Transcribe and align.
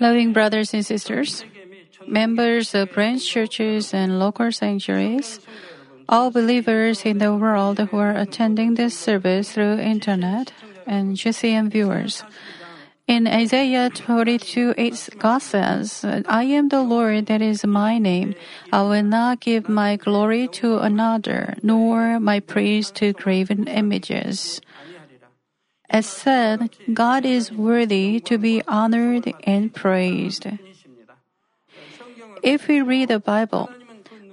Loving 0.00 0.32
brothers 0.32 0.74
and 0.74 0.86
sisters, 0.86 1.44
members 2.06 2.74
of 2.74 2.92
branch 2.92 3.26
churches 3.26 3.94
and 3.94 4.18
local 4.18 4.52
sanctuaries, 4.52 5.40
all 6.08 6.30
believers 6.30 7.04
in 7.04 7.18
the 7.18 7.34
world 7.34 7.78
who 7.78 7.96
are 7.96 8.16
attending 8.16 8.74
this 8.74 8.96
service 8.98 9.52
through 9.52 9.78
internet, 9.78 10.52
and 10.86 11.16
GCN 11.16 11.70
viewers. 11.70 12.22
In 13.06 13.26
Isaiah 13.26 13.90
42 13.90 14.74
8, 14.78 15.08
God 15.18 15.38
says, 15.38 16.04
I 16.26 16.44
am 16.44 16.68
the 16.68 16.82
Lord, 16.82 17.26
that 17.26 17.42
is 17.42 17.66
my 17.66 17.98
name. 17.98 18.34
I 18.72 18.82
will 18.82 19.02
not 19.02 19.40
give 19.40 19.68
my 19.68 19.96
glory 19.96 20.48
to 20.62 20.78
another, 20.78 21.56
nor 21.62 22.18
my 22.18 22.40
praise 22.40 22.90
to 22.92 23.12
graven 23.12 23.68
images. 23.68 24.60
As 25.90 26.06
said, 26.06 26.70
God 26.92 27.24
is 27.24 27.52
worthy 27.52 28.20
to 28.20 28.38
be 28.38 28.62
honored 28.66 29.32
and 29.44 29.72
praised. 29.72 30.46
If 32.42 32.68
we 32.68 32.82
read 32.82 33.08
the 33.08 33.20
Bible, 33.20 33.70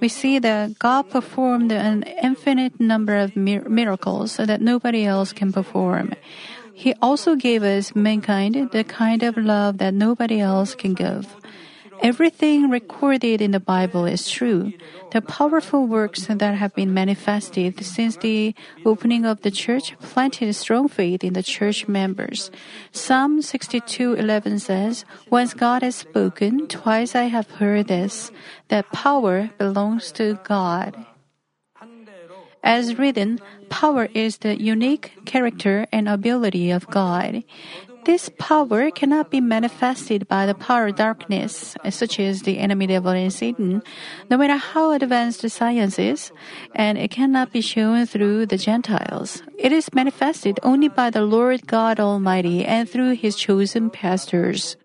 we 0.00 0.08
see 0.08 0.38
that 0.40 0.78
God 0.78 1.10
performed 1.10 1.72
an 1.72 2.02
infinite 2.02 2.80
number 2.80 3.16
of 3.16 3.36
miracles 3.36 4.36
that 4.36 4.60
nobody 4.60 5.04
else 5.04 5.32
can 5.32 5.52
perform. 5.52 6.14
He 6.74 6.94
also 7.00 7.36
gave 7.36 7.62
us 7.62 7.94
mankind 7.94 8.70
the 8.72 8.82
kind 8.82 9.22
of 9.22 9.36
love 9.36 9.78
that 9.78 9.94
nobody 9.94 10.40
else 10.40 10.74
can 10.74 10.94
give. 10.94 11.36
Everything 12.02 12.68
recorded 12.68 13.40
in 13.40 13.52
the 13.52 13.60
Bible 13.60 14.06
is 14.06 14.28
true. 14.28 14.72
The 15.12 15.22
powerful 15.22 15.86
works 15.86 16.26
that 16.26 16.54
have 16.58 16.74
been 16.74 16.92
manifested 16.92 17.78
since 17.84 18.16
the 18.16 18.54
opening 18.84 19.24
of 19.24 19.42
the 19.42 19.54
church 19.54 19.94
planted 20.02 20.52
strong 20.54 20.88
faith 20.88 21.22
in 21.22 21.34
the 21.34 21.46
church 21.46 21.86
members. 21.86 22.50
Psalm 22.90 23.40
62:11 23.40 24.58
says, 24.58 25.06
"Once 25.30 25.54
God 25.54 25.82
has 25.86 25.94
spoken, 25.94 26.66
twice 26.66 27.14
I 27.14 27.30
have 27.30 27.62
heard 27.62 27.86
this, 27.86 28.34
that 28.66 28.90
power 28.90 29.54
belongs 29.56 30.10
to 30.18 30.42
God." 30.42 31.06
As 32.62 32.98
written, 32.98 33.38
power 33.70 34.10
is 34.14 34.38
the 34.38 34.54
unique 34.58 35.14
character 35.24 35.86
and 35.90 36.08
ability 36.08 36.70
of 36.70 36.86
God. 36.90 37.42
This 38.04 38.28
power 38.36 38.90
cannot 38.90 39.30
be 39.30 39.40
manifested 39.40 40.26
by 40.26 40.44
the 40.44 40.54
power 40.54 40.88
of 40.88 40.96
darkness, 40.96 41.76
such 41.90 42.18
as 42.18 42.42
the 42.42 42.58
enemy 42.58 42.88
devil 42.88 43.12
and 43.12 43.32
Satan, 43.32 43.80
no 44.28 44.36
matter 44.36 44.56
how 44.56 44.90
advanced 44.90 45.48
science 45.48 46.00
is, 46.00 46.32
and 46.74 46.98
it 46.98 47.12
cannot 47.12 47.52
be 47.52 47.60
shown 47.60 48.06
through 48.06 48.46
the 48.46 48.58
Gentiles. 48.58 49.44
It 49.56 49.70
is 49.70 49.94
manifested 49.94 50.58
only 50.64 50.88
by 50.88 51.10
the 51.10 51.22
Lord 51.22 51.68
God 51.68 52.00
Almighty 52.00 52.64
and 52.64 52.90
through 52.90 53.14
His 53.14 53.36
chosen 53.36 53.88
pastors. 53.88 54.76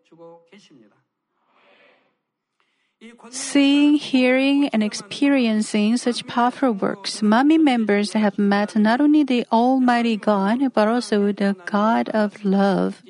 Seeing, 3.30 3.94
hearing, 3.94 4.70
and 4.70 4.81
experiencing 4.81 5.98
such 5.98 6.26
powerful 6.26 6.72
works, 6.72 7.22
Manmin 7.22 7.64
members 7.64 8.14
have 8.14 8.39
met 8.39 8.76
not 8.76 9.00
only 9.00 9.23
the 9.23 9.45
Almighty 9.52 10.17
God, 10.17 10.73
but 10.73 10.88
also 10.88 11.31
the 11.31 11.56
God 11.66 12.09
of 12.09 12.44
love. 12.44 13.04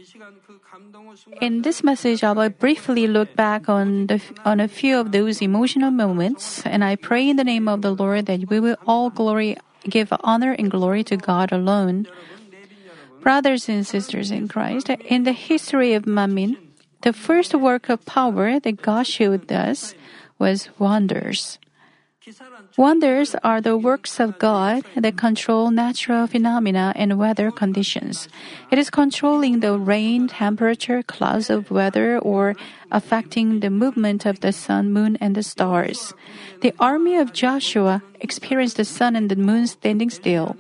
In 1.40 1.62
this 1.62 1.86
message, 1.86 2.22
I 2.22 2.34
will 2.34 2.50
briefly 2.50 3.08
look 3.08 3.34
back 3.36 3.70
on, 3.70 4.08
the, 4.08 4.22
on 4.44 4.60
a 4.60 4.68
few 4.68 5.00
of 5.00 5.14
those 5.14 5.42
emotional 5.42 5.92
moments, 5.92 6.66
and 6.66 6.84
I 6.84 6.98
pray 6.98 7.30
in 7.30 7.38
the 7.38 7.46
name 7.46 7.70
of 7.70 7.82
the 7.82 7.96
Lord 7.96 8.26
that 8.26 8.50
we 8.50 8.60
will 8.60 8.78
all 8.86 9.10
glory, 9.10 9.56
give 9.88 10.12
honor 10.20 10.52
and 10.52 10.70
glory 10.70 11.06
to 11.06 11.16
God 11.16 11.54
alone. 11.54 12.08
Brothers 13.22 13.70
and 13.70 13.88
sisters 13.88 14.32
in 14.32 14.50
Christ, 14.50 14.90
in 14.90 15.24
the 15.24 15.32
history 15.32 15.94
of 15.94 16.04
Manmin, 16.04 16.58
the 17.02 17.14
first 17.14 17.54
work 17.54 17.90
of 17.90 18.06
power 18.06 18.60
that 18.60 18.82
God 18.82 19.08
showed 19.08 19.52
us 19.52 19.96
was 20.40 20.70
wonders. 20.80 21.60
Wonders 22.76 23.36
are 23.42 23.62
the 23.62 23.78
works 23.78 24.20
of 24.20 24.38
God 24.38 24.84
that 24.98 25.18
control 25.18 25.72
natural 25.72 26.28
phenomena 26.28 26.92
and 26.96 27.18
weather 27.18 27.52
conditions. 27.52 28.28
It 28.70 28.78
is 28.78 28.90
controlling 28.90 29.62
the 29.62 29.80
rain, 29.80 30.28
temperature, 30.28 31.02
clouds 31.04 31.50
of 31.50 31.72
weather, 31.72 32.20
or 32.20 32.56
affecting 32.92 33.62
the 33.62 33.70
movement 33.70 34.26
of 34.26 34.42
the 34.42 34.52
sun, 34.52 34.92
moon, 34.92 35.18
and 35.22 35.36
the 35.36 35.44
stars. 35.44 36.14
The 36.62 36.74
army 36.80 37.16
of 37.16 37.32
Joshua 37.32 38.04
experienced 38.20 38.76
the 38.76 38.86
sun 38.86 39.16
and 39.16 39.32
the 39.32 39.38
moon 39.38 39.66
standing 39.68 40.10
still. 40.10 40.58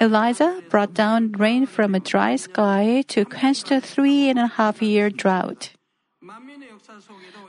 Elijah 0.00 0.62
brought 0.68 0.94
down 0.94 1.32
rain 1.32 1.64
from 1.64 1.94
a 1.94 2.00
dry 2.00 2.36
sky 2.36 3.04
to 3.06 3.24
quench 3.24 3.62
the 3.64 3.80
three 3.80 4.28
and 4.28 4.38
a 4.38 4.48
half 4.48 4.82
year 4.82 5.10
drought. 5.10 5.70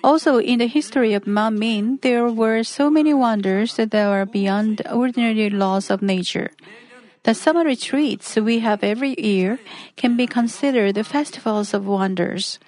Also, 0.03 0.37
in 0.37 0.59
the 0.59 0.67
history 0.67 1.13
of 1.13 1.23
Manmin, 1.25 1.99
there 2.01 2.29
were 2.29 2.63
so 2.63 2.89
many 2.89 3.13
wonders 3.13 3.75
that 3.75 3.93
are 3.95 4.25
beyond 4.25 4.81
ordinary 4.91 5.49
laws 5.49 5.89
of 5.89 6.01
nature. 6.01 6.51
The 7.23 7.33
summer 7.33 7.63
retreats 7.63 8.35
we 8.35 8.59
have 8.59 8.83
every 8.83 9.15
year 9.17 9.59
can 9.95 10.15
be 10.15 10.27
considered 10.27 10.95
festivals 11.05 11.73
of 11.73 11.87
wonders. 11.87 12.59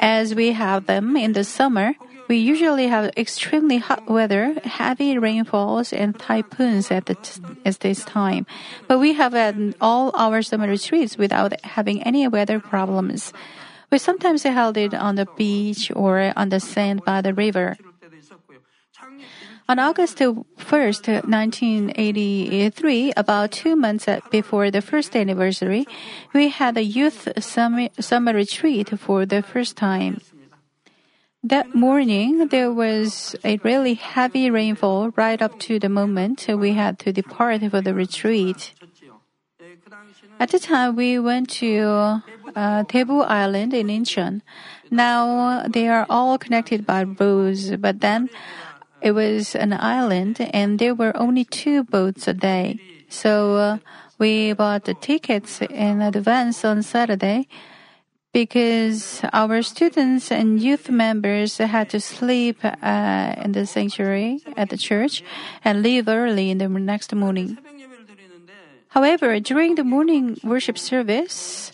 As 0.00 0.34
we 0.34 0.52
have 0.52 0.86
them 0.86 1.16
in 1.16 1.32
the 1.32 1.44
summer, 1.44 1.94
we 2.28 2.38
usually 2.38 2.88
have 2.88 3.12
extremely 3.16 3.78
hot 3.78 4.08
weather, 4.10 4.54
heavy 4.64 5.16
rainfalls, 5.18 5.92
and 5.92 6.18
typhoons 6.18 6.90
at, 6.90 7.06
the 7.06 7.16
at 7.64 7.80
this 7.80 8.04
time. 8.04 8.46
But 8.88 8.98
we 8.98 9.14
have 9.14 9.32
had 9.32 9.74
all 9.80 10.10
our 10.14 10.42
summer 10.42 10.66
retreats 10.66 11.16
without 11.16 11.60
having 11.64 12.02
any 12.02 12.26
weather 12.26 12.58
problems. 12.58 13.32
We 13.90 13.98
sometimes 13.98 14.42
held 14.42 14.76
it 14.76 14.94
on 14.94 15.14
the 15.14 15.26
beach 15.36 15.92
or 15.94 16.32
on 16.36 16.48
the 16.48 16.58
sand 16.58 17.04
by 17.04 17.22
the 17.22 17.32
river. 17.32 17.76
On 19.68 19.78
August 19.78 20.18
1st, 20.18 21.26
1983, 21.26 23.12
about 23.16 23.50
two 23.50 23.74
months 23.74 24.06
before 24.30 24.70
the 24.70 24.80
first 24.80 25.14
anniversary, 25.16 25.86
we 26.32 26.48
had 26.48 26.76
a 26.76 26.84
youth 26.84 27.28
summer, 27.42 27.88
summer 27.98 28.32
retreat 28.32 28.96
for 28.98 29.26
the 29.26 29.42
first 29.42 29.76
time. 29.76 30.20
That 31.46 31.76
morning, 31.76 32.48
there 32.48 32.72
was 32.72 33.36
a 33.44 33.60
really 33.62 33.94
heavy 33.94 34.50
rainfall 34.50 35.10
right 35.10 35.40
up 35.40 35.60
to 35.60 35.78
the 35.78 35.88
moment 35.88 36.44
we 36.48 36.72
had 36.72 36.98
to 37.06 37.12
depart 37.12 37.62
for 37.70 37.80
the 37.80 37.94
retreat. 37.94 38.74
At 40.40 40.50
the 40.50 40.58
time, 40.58 40.96
we 40.96 41.20
went 41.20 41.48
to 41.62 42.20
uh, 42.56 42.82
Tebu 42.90 43.24
Island 43.24 43.74
in 43.74 43.86
Incheon. 43.86 44.42
Now 44.90 45.68
they 45.68 45.86
are 45.86 46.04
all 46.10 46.36
connected 46.36 46.84
by 46.84 47.04
roads, 47.04 47.70
but 47.76 48.00
then 48.00 48.28
it 49.00 49.12
was 49.12 49.54
an 49.54 49.72
island 49.72 50.40
and 50.52 50.80
there 50.80 50.96
were 50.96 51.16
only 51.16 51.44
two 51.44 51.84
boats 51.84 52.26
a 52.26 52.34
day. 52.34 52.80
So 53.08 53.54
uh, 53.54 53.78
we 54.18 54.52
bought 54.52 54.82
the 54.86 54.94
tickets 54.94 55.62
in 55.62 56.02
advance 56.02 56.64
on 56.64 56.82
Saturday 56.82 57.46
because 58.36 59.22
our 59.32 59.62
students 59.62 60.30
and 60.30 60.60
youth 60.60 60.90
members 60.90 61.56
had 61.56 61.88
to 61.88 61.98
sleep 61.98 62.58
uh, 62.62 63.34
in 63.40 63.52
the 63.52 63.64
sanctuary 63.64 64.42
at 64.58 64.68
the 64.68 64.76
church 64.76 65.24
and 65.64 65.82
leave 65.82 66.06
early 66.06 66.50
in 66.50 66.58
the 66.58 66.68
next 66.68 67.14
morning. 67.14 67.56
However, 68.88 69.40
during 69.40 69.76
the 69.76 69.84
morning 69.84 70.36
worship 70.44 70.76
service, 70.76 71.72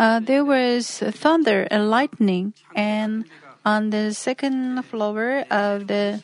uh, 0.00 0.18
there 0.18 0.44
was 0.44 0.98
thunder 0.98 1.68
and 1.70 1.88
lightning, 1.88 2.54
and 2.74 3.24
on 3.64 3.90
the 3.90 4.12
second 4.12 4.82
floor 4.86 5.44
of 5.48 5.86
the 5.86 6.20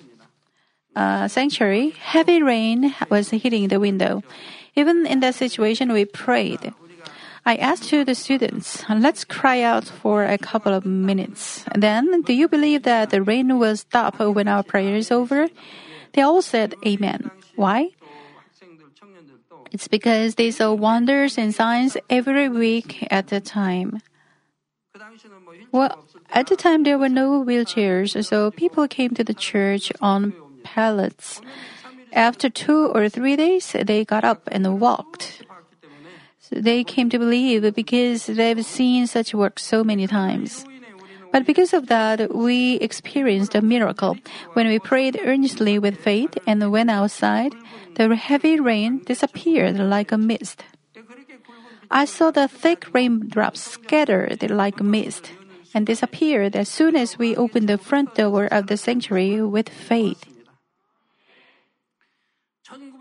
uh, 0.96 1.28
sanctuary, 1.28 1.90
heavy 1.90 2.42
rain 2.42 2.92
was 3.08 3.30
hitting 3.30 3.68
the 3.68 3.78
window. 3.78 4.24
Even 4.74 5.06
in 5.06 5.20
that 5.20 5.36
situation, 5.36 5.92
we 5.92 6.04
prayed. 6.04 6.74
I 7.46 7.54
asked 7.54 7.88
to 7.90 8.04
the 8.04 8.16
students, 8.16 8.82
let's 8.90 9.22
cry 9.24 9.62
out 9.62 9.84
for 9.84 10.24
a 10.24 10.36
couple 10.36 10.74
of 10.74 10.84
minutes. 10.84 11.64
Then, 11.76 12.22
do 12.22 12.32
you 12.32 12.48
believe 12.48 12.82
that 12.82 13.10
the 13.10 13.22
rain 13.22 13.60
will 13.60 13.76
stop 13.76 14.18
when 14.18 14.48
our 14.48 14.64
prayer 14.64 14.96
is 14.96 15.12
over? 15.12 15.46
They 16.12 16.22
all 16.22 16.42
said, 16.42 16.74
Amen. 16.84 17.30
Why? 17.54 17.90
It's 19.70 19.86
because 19.86 20.34
they 20.34 20.50
saw 20.50 20.74
wonders 20.74 21.38
and 21.38 21.54
signs 21.54 21.96
every 22.10 22.48
week 22.48 23.06
at 23.12 23.28
the 23.28 23.40
time. 23.40 24.02
Well, 25.70 26.02
at 26.30 26.48
the 26.48 26.56
time 26.56 26.82
there 26.82 26.98
were 26.98 27.08
no 27.08 27.44
wheelchairs, 27.44 28.24
so 28.24 28.50
people 28.50 28.88
came 28.88 29.14
to 29.14 29.22
the 29.22 29.34
church 29.34 29.92
on 30.00 30.34
pallets. 30.64 31.40
After 32.12 32.50
two 32.50 32.86
or 32.90 33.08
three 33.08 33.36
days, 33.36 33.70
they 33.70 34.04
got 34.04 34.24
up 34.24 34.48
and 34.50 34.80
walked 34.80 35.45
they 36.50 36.84
came 36.84 37.10
to 37.10 37.18
believe 37.18 37.74
because 37.74 38.26
they've 38.26 38.64
seen 38.64 39.06
such 39.06 39.34
work 39.34 39.58
so 39.58 39.82
many 39.82 40.06
times. 40.06 40.64
But 41.32 41.44
because 41.44 41.74
of 41.74 41.88
that, 41.88 42.34
we 42.34 42.76
experienced 42.76 43.54
a 43.54 43.60
miracle. 43.60 44.16
When 44.54 44.68
we 44.68 44.78
prayed 44.78 45.20
earnestly 45.22 45.78
with 45.78 45.98
faith 45.98 46.38
and 46.46 46.70
went 46.70 46.90
outside, 46.90 47.54
the 47.94 48.14
heavy 48.14 48.60
rain 48.60 49.02
disappeared 49.04 49.76
like 49.78 50.12
a 50.12 50.18
mist. 50.18 50.64
I 51.90 52.04
saw 52.04 52.30
the 52.30 52.48
thick 52.48 52.86
raindrops 52.94 53.60
scattered 53.60 54.50
like 54.50 54.80
mist 54.80 55.30
and 55.74 55.86
disappeared 55.86 56.56
as 56.56 56.68
soon 56.68 56.96
as 56.96 57.18
we 57.18 57.36
opened 57.36 57.68
the 57.68 57.78
front 57.78 58.14
door 58.14 58.46
of 58.46 58.66
the 58.66 58.76
sanctuary 58.76 59.42
with 59.42 59.68
faith. 59.68 60.24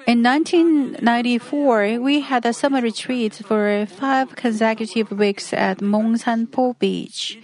In 0.07 0.21
1994, 0.21 1.99
we 1.99 2.19
had 2.19 2.45
a 2.45 2.53
summer 2.53 2.79
retreat 2.79 3.33
for 3.33 3.87
five 3.87 4.35
consecutive 4.35 5.09
weeks 5.09 5.51
at 5.51 5.79
Mongsanpo 5.79 6.77
Beach. 6.77 7.39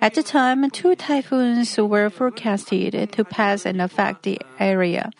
At 0.00 0.14
the 0.14 0.22
time, 0.22 0.70
two 0.70 0.94
typhoons 0.94 1.76
were 1.76 2.08
forecasted 2.08 3.10
to 3.10 3.24
pass 3.24 3.66
and 3.66 3.82
affect 3.82 4.22
the 4.22 4.38
area. 4.60 5.10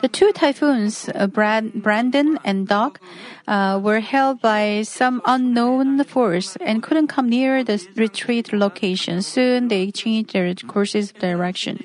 The 0.00 0.06
two 0.06 0.30
typhoons, 0.30 1.10
uh, 1.12 1.26
Brendan 1.26 2.38
and 2.44 2.68
Doug, 2.68 3.00
uh, 3.48 3.80
were 3.82 3.98
held 3.98 4.40
by 4.40 4.82
some 4.82 5.20
unknown 5.24 6.04
force 6.04 6.54
and 6.60 6.84
couldn't 6.84 7.08
come 7.08 7.28
near 7.28 7.64
the 7.64 7.84
retreat 7.96 8.52
location. 8.52 9.22
Soon 9.22 9.66
they 9.68 9.90
changed 9.90 10.34
their 10.34 10.54
courses 10.54 11.10
of 11.10 11.18
direction. 11.18 11.82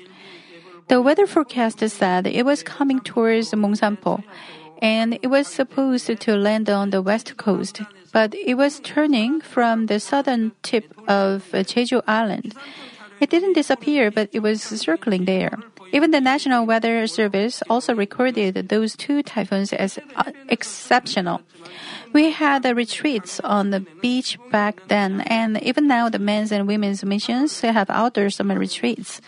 The 0.90 1.00
weather 1.00 1.28
forecast 1.28 1.88
said 1.88 2.26
it 2.26 2.44
was 2.44 2.64
coming 2.64 2.98
towards 2.98 3.52
Mongsanpo, 3.52 4.24
and 4.82 5.20
it 5.22 5.28
was 5.28 5.46
supposed 5.46 6.10
to 6.20 6.36
land 6.36 6.68
on 6.68 6.90
the 6.90 7.00
west 7.00 7.36
coast, 7.36 7.80
but 8.12 8.34
it 8.34 8.54
was 8.54 8.80
turning 8.80 9.40
from 9.40 9.86
the 9.86 10.00
southern 10.00 10.50
tip 10.64 10.92
of 11.06 11.46
Jeju 11.52 12.02
Island. 12.08 12.56
It 13.20 13.30
didn't 13.30 13.52
disappear, 13.52 14.10
but 14.10 14.30
it 14.32 14.40
was 14.40 14.62
circling 14.62 15.26
there. 15.26 15.56
Even 15.92 16.10
the 16.10 16.20
National 16.20 16.66
Weather 16.66 17.06
Service 17.06 17.62
also 17.70 17.94
recorded 17.94 18.68
those 18.68 18.96
two 18.96 19.22
typhoons 19.22 19.72
as 19.72 20.00
exceptional. 20.48 21.40
We 22.12 22.32
had 22.32 22.64
retreats 22.64 23.38
on 23.38 23.70
the 23.70 23.86
beach 24.02 24.40
back 24.50 24.88
then, 24.88 25.20
and 25.20 25.62
even 25.62 25.86
now 25.86 26.08
the 26.08 26.18
men's 26.18 26.50
and 26.50 26.66
women's 26.66 27.04
missions 27.04 27.60
have 27.60 27.90
outdoor 27.90 28.30
summer 28.30 28.58
retreats. 28.58 29.20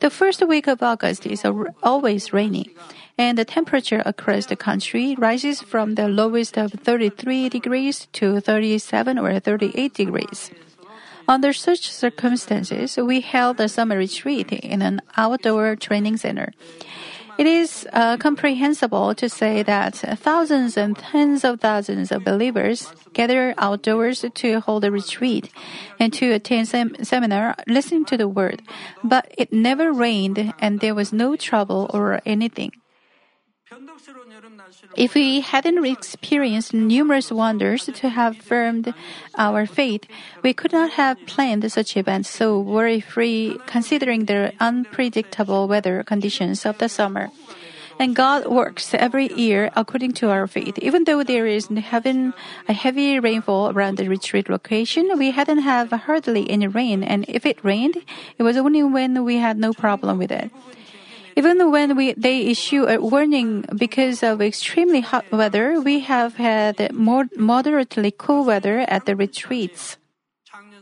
The 0.00 0.10
first 0.10 0.46
week 0.46 0.68
of 0.68 0.82
August 0.82 1.26
is 1.26 1.44
always 1.82 2.32
rainy, 2.32 2.70
and 3.18 3.36
the 3.36 3.44
temperature 3.44 4.00
across 4.06 4.46
the 4.46 4.54
country 4.54 5.16
rises 5.18 5.60
from 5.60 5.96
the 5.96 6.06
lowest 6.06 6.56
of 6.56 6.72
33 6.72 7.48
degrees 7.48 8.06
to 8.12 8.40
37 8.40 9.18
or 9.18 9.40
38 9.40 9.94
degrees. 9.94 10.52
Under 11.26 11.52
such 11.52 11.90
circumstances, 11.90 12.96
we 12.96 13.20
held 13.20 13.60
a 13.60 13.68
summer 13.68 13.98
retreat 13.98 14.52
in 14.52 14.82
an 14.82 15.00
outdoor 15.16 15.74
training 15.74 16.16
center. 16.16 16.52
It 17.38 17.46
is 17.46 17.86
uh, 17.92 18.16
comprehensible 18.16 19.14
to 19.14 19.28
say 19.28 19.62
that 19.62 19.94
thousands 19.94 20.76
and 20.76 20.98
tens 20.98 21.44
of 21.44 21.60
thousands 21.60 22.10
of 22.10 22.24
believers 22.24 22.92
gather 23.12 23.54
outdoors 23.56 24.24
to 24.34 24.58
hold 24.58 24.84
a 24.84 24.90
retreat 24.90 25.48
and 26.00 26.12
to 26.14 26.32
attend 26.32 26.66
sem- 26.66 26.96
seminar, 27.04 27.54
listening 27.68 28.04
to 28.06 28.16
the 28.16 28.26
word. 28.26 28.62
But 29.04 29.32
it 29.38 29.52
never 29.52 29.92
rained 29.92 30.52
and 30.58 30.80
there 30.80 30.96
was 30.96 31.12
no 31.12 31.36
trouble 31.36 31.88
or 31.94 32.20
anything. 32.26 32.72
If 34.96 35.14
we 35.14 35.40
hadn't 35.40 35.84
experienced 35.84 36.74
numerous 36.74 37.30
wonders 37.30 37.86
to 37.86 38.08
have 38.08 38.36
firmed 38.36 38.92
our 39.36 39.66
faith, 39.66 40.04
we 40.42 40.52
could 40.52 40.72
not 40.72 40.92
have 40.92 41.18
planned 41.26 41.70
such 41.70 41.96
events 41.96 42.28
so 42.28 42.58
worry 42.58 43.00
free 43.00 43.58
considering 43.66 44.24
the 44.24 44.52
unpredictable 44.60 45.68
weather 45.68 46.02
conditions 46.02 46.66
of 46.66 46.78
the 46.78 46.88
summer. 46.88 47.30
And 47.98 48.14
God 48.14 48.46
works 48.46 48.94
every 48.94 49.32
year 49.34 49.70
according 49.74 50.12
to 50.22 50.30
our 50.30 50.46
faith. 50.46 50.78
Even 50.78 51.02
though 51.02 51.24
there 51.24 51.46
is 51.46 51.66
heaven, 51.66 52.32
a 52.68 52.72
heavy 52.72 53.18
rainfall 53.18 53.70
around 53.70 53.98
the 53.98 54.08
retreat 54.08 54.48
location, 54.48 55.10
we 55.18 55.32
hadn't 55.32 55.66
have 55.66 55.90
hardly 55.90 56.48
any 56.48 56.68
rain. 56.68 57.02
And 57.02 57.24
if 57.26 57.44
it 57.44 57.58
rained, 57.64 57.96
it 58.38 58.42
was 58.44 58.56
only 58.56 58.84
when 58.84 59.24
we 59.24 59.38
had 59.38 59.58
no 59.58 59.72
problem 59.72 60.18
with 60.18 60.30
it. 60.30 60.50
Even 61.38 61.70
when 61.70 61.94
we, 61.94 62.14
they 62.14 62.50
issue 62.50 62.88
a 62.88 62.98
warning 62.98 63.64
because 63.76 64.24
of 64.24 64.42
extremely 64.42 65.00
hot 65.00 65.24
weather, 65.30 65.80
we 65.80 66.00
have 66.00 66.34
had 66.34 66.92
more 66.92 67.26
moderately 67.36 68.10
cool 68.10 68.44
weather 68.44 68.80
at 68.88 69.06
the 69.06 69.14
retreats. 69.14 69.98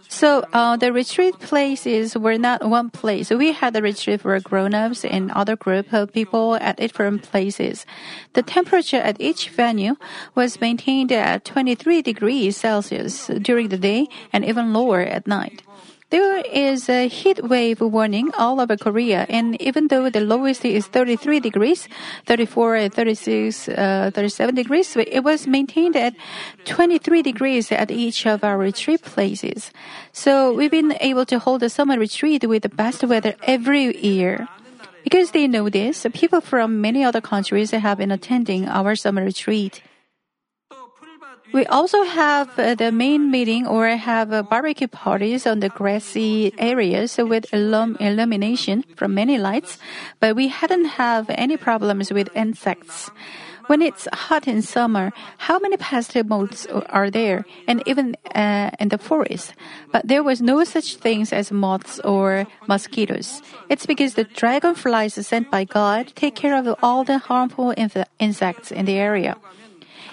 So 0.09 0.47
uh, 0.55 0.79
the 0.79 0.95
retreat 0.95 1.39
places 1.41 2.17
were 2.17 2.39
not 2.39 2.65
one 2.65 2.89
place. 2.89 3.29
We 3.29 3.53
had 3.53 3.77
a 3.77 3.83
retreat 3.83 4.23
for 4.23 4.41
grown-ups 4.41 5.05
and 5.05 5.31
other 5.33 5.57
group 5.57 5.93
of 5.93 6.15
people 6.15 6.55
at 6.55 6.79
different 6.79 7.21
places. 7.23 7.85
The 8.33 8.43
temperature 8.43 8.97
at 8.97 9.21
each 9.21 9.51
venue 9.51 9.97
was 10.35 10.59
maintained 10.59 11.13
at 11.13 11.45
23 11.45 12.01
degrees 12.01 12.57
Celsius 12.57 13.27
during 13.27 13.69
the 13.69 13.77
day 13.77 14.07
and 14.33 14.43
even 14.43 14.73
lower 14.73 15.03
at 15.03 15.27
night. 15.27 15.63
There 16.09 16.39
is 16.39 16.89
a 16.89 17.09
heat 17.09 17.43
wave 17.43 17.81
warning 17.81 18.31
all 18.39 18.61
over 18.61 18.77
Korea, 18.77 19.27
and 19.29 19.61
even 19.61 19.89
though 19.89 20.09
the 20.09 20.21
lowest 20.21 20.65
is 20.65 20.87
33 20.87 21.41
degrees, 21.41 21.89
34, 22.27 22.91
36, 22.91 23.69
uh, 23.69 24.13
37 24.15 24.55
degrees, 24.55 24.95
it 24.97 25.25
was 25.25 25.49
maintained 25.49 25.97
at 25.97 26.15
23 26.65 27.23
degrees 27.23 27.73
at 27.73 27.91
each 27.91 28.25
of 28.25 28.45
our 28.45 28.57
retreat 28.57 29.03
places. 29.03 29.73
So 30.13 30.53
we've 30.53 30.71
been 30.71 30.97
able 31.01 31.27
to 31.27 31.41
hold 31.41 31.65
a 31.65 31.69
summer 31.69 31.99
retreat 31.99 32.47
with 32.47 32.63
the 32.63 32.69
best 32.69 33.03
weather 33.03 33.35
every 33.43 33.99
year. 33.99 34.47
Because 35.03 35.33
they 35.33 35.49
know 35.49 35.69
this, 35.69 36.07
people 36.15 36.41
from 36.41 36.81
many 36.81 37.03
other 37.03 37.21
countries 37.21 37.73
have 37.73 37.99
been 37.99 38.13
attending 38.13 38.69
our 38.69 38.95
summer 38.95 39.25
retreat. 39.25 39.83
We 41.53 41.65
also 41.67 42.03
have 42.03 42.59
uh, 42.59 42.75
the 42.75 42.93
main 42.93 43.31
meeting 43.31 43.67
or 43.67 43.89
have 43.89 44.33
uh, 44.33 44.43
barbecue 44.43 44.89
parties 44.89 45.47
on 45.47 45.61
the 45.61 45.69
grassy 45.69 46.53
areas 46.59 47.17
with 47.17 47.47
illum- 47.53 47.97
illumination 48.01 48.85
from 48.97 49.15
many 49.15 49.39
lights, 49.39 49.79
but 50.21 50.37
we 50.37 50.49
hadn't 50.49 50.85
have 51.01 51.31
any 51.31 51.57
problems 51.57 52.13
with 52.13 52.29
insects. 52.35 53.11
When 53.69 53.83
it's 53.83 54.07
hot 54.13 54.47
in 54.47 54.63
summer, 54.63 55.13
how 55.39 55.59
many 55.59 55.77
pest 55.77 56.15
moths 56.25 56.67
are 56.67 57.11
there, 57.11 57.45
and 57.67 57.83
even 57.87 58.17
uh, 58.33 58.71
in 58.79 58.91
the 58.91 58.99
forest? 58.99 59.55
But 59.91 60.07
there 60.07 60.23
was 60.23 60.41
no 60.41 60.63
such 60.63 60.97
things 60.97 61.33
as 61.33 61.51
moths 61.51 61.99
or 62.01 62.47
mosquitoes. 62.69 63.43
It's 63.69 63.87
because 63.87 64.15
the 64.15 64.25
dragonflies 64.25 65.15
sent 65.27 65.51
by 65.51 65.65
God 65.65 66.13
take 66.15 66.37
care 66.37 66.57
of 66.57 66.79
all 66.81 67.03
the 67.03 67.19
harmful 67.19 67.71
inf- 67.71 68.07
insects 68.21 68.71
in 68.71 68.85
the 68.85 68.95
area. 68.95 69.37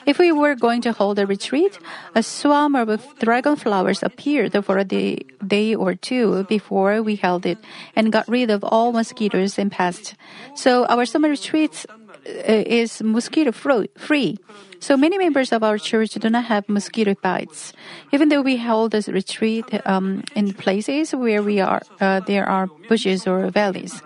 If 0.05 0.19
we 0.19 0.31
were 0.31 0.55
going 0.55 0.81
to 0.81 0.91
hold 0.91 1.19
a 1.19 1.25
retreat, 1.25 1.79
a 2.15 2.23
swarm 2.23 2.75
of 2.75 3.01
dragon 3.19 3.55
flowers 3.55 4.03
appeared 4.03 4.53
for 4.65 4.77
a 4.77 4.83
day, 4.83 5.25
day 5.45 5.75
or 5.75 5.95
two 5.95 6.43
before 6.45 7.01
we 7.01 7.15
held 7.15 7.45
it 7.45 7.57
and 7.95 8.11
got 8.11 8.27
rid 8.27 8.49
of 8.49 8.63
all 8.63 8.91
mosquitoes 8.91 9.57
and 9.57 9.71
pests. 9.71 10.15
So 10.55 10.85
our 10.85 11.05
summer 11.05 11.29
retreat 11.29 11.85
uh, 11.89 12.63
is 12.65 13.01
mosquito 13.01 13.51
free. 13.51 14.37
So 14.79 14.97
many 14.97 15.17
members 15.17 15.53
of 15.53 15.63
our 15.63 15.77
church 15.77 16.11
do 16.15 16.29
not 16.29 16.45
have 16.45 16.67
mosquito 16.67 17.15
bites. 17.15 17.71
Even 18.11 18.27
though 18.27 18.41
we 18.41 18.57
hold 18.57 18.93
a 18.93 19.01
retreat 19.07 19.65
um, 19.85 20.23
in 20.35 20.53
places 20.53 21.15
where 21.15 21.41
we 21.41 21.61
are, 21.61 21.81
uh, 22.01 22.19
there 22.21 22.45
are 22.45 22.67
bushes 22.89 23.25
or 23.25 23.49
valleys. 23.49 24.01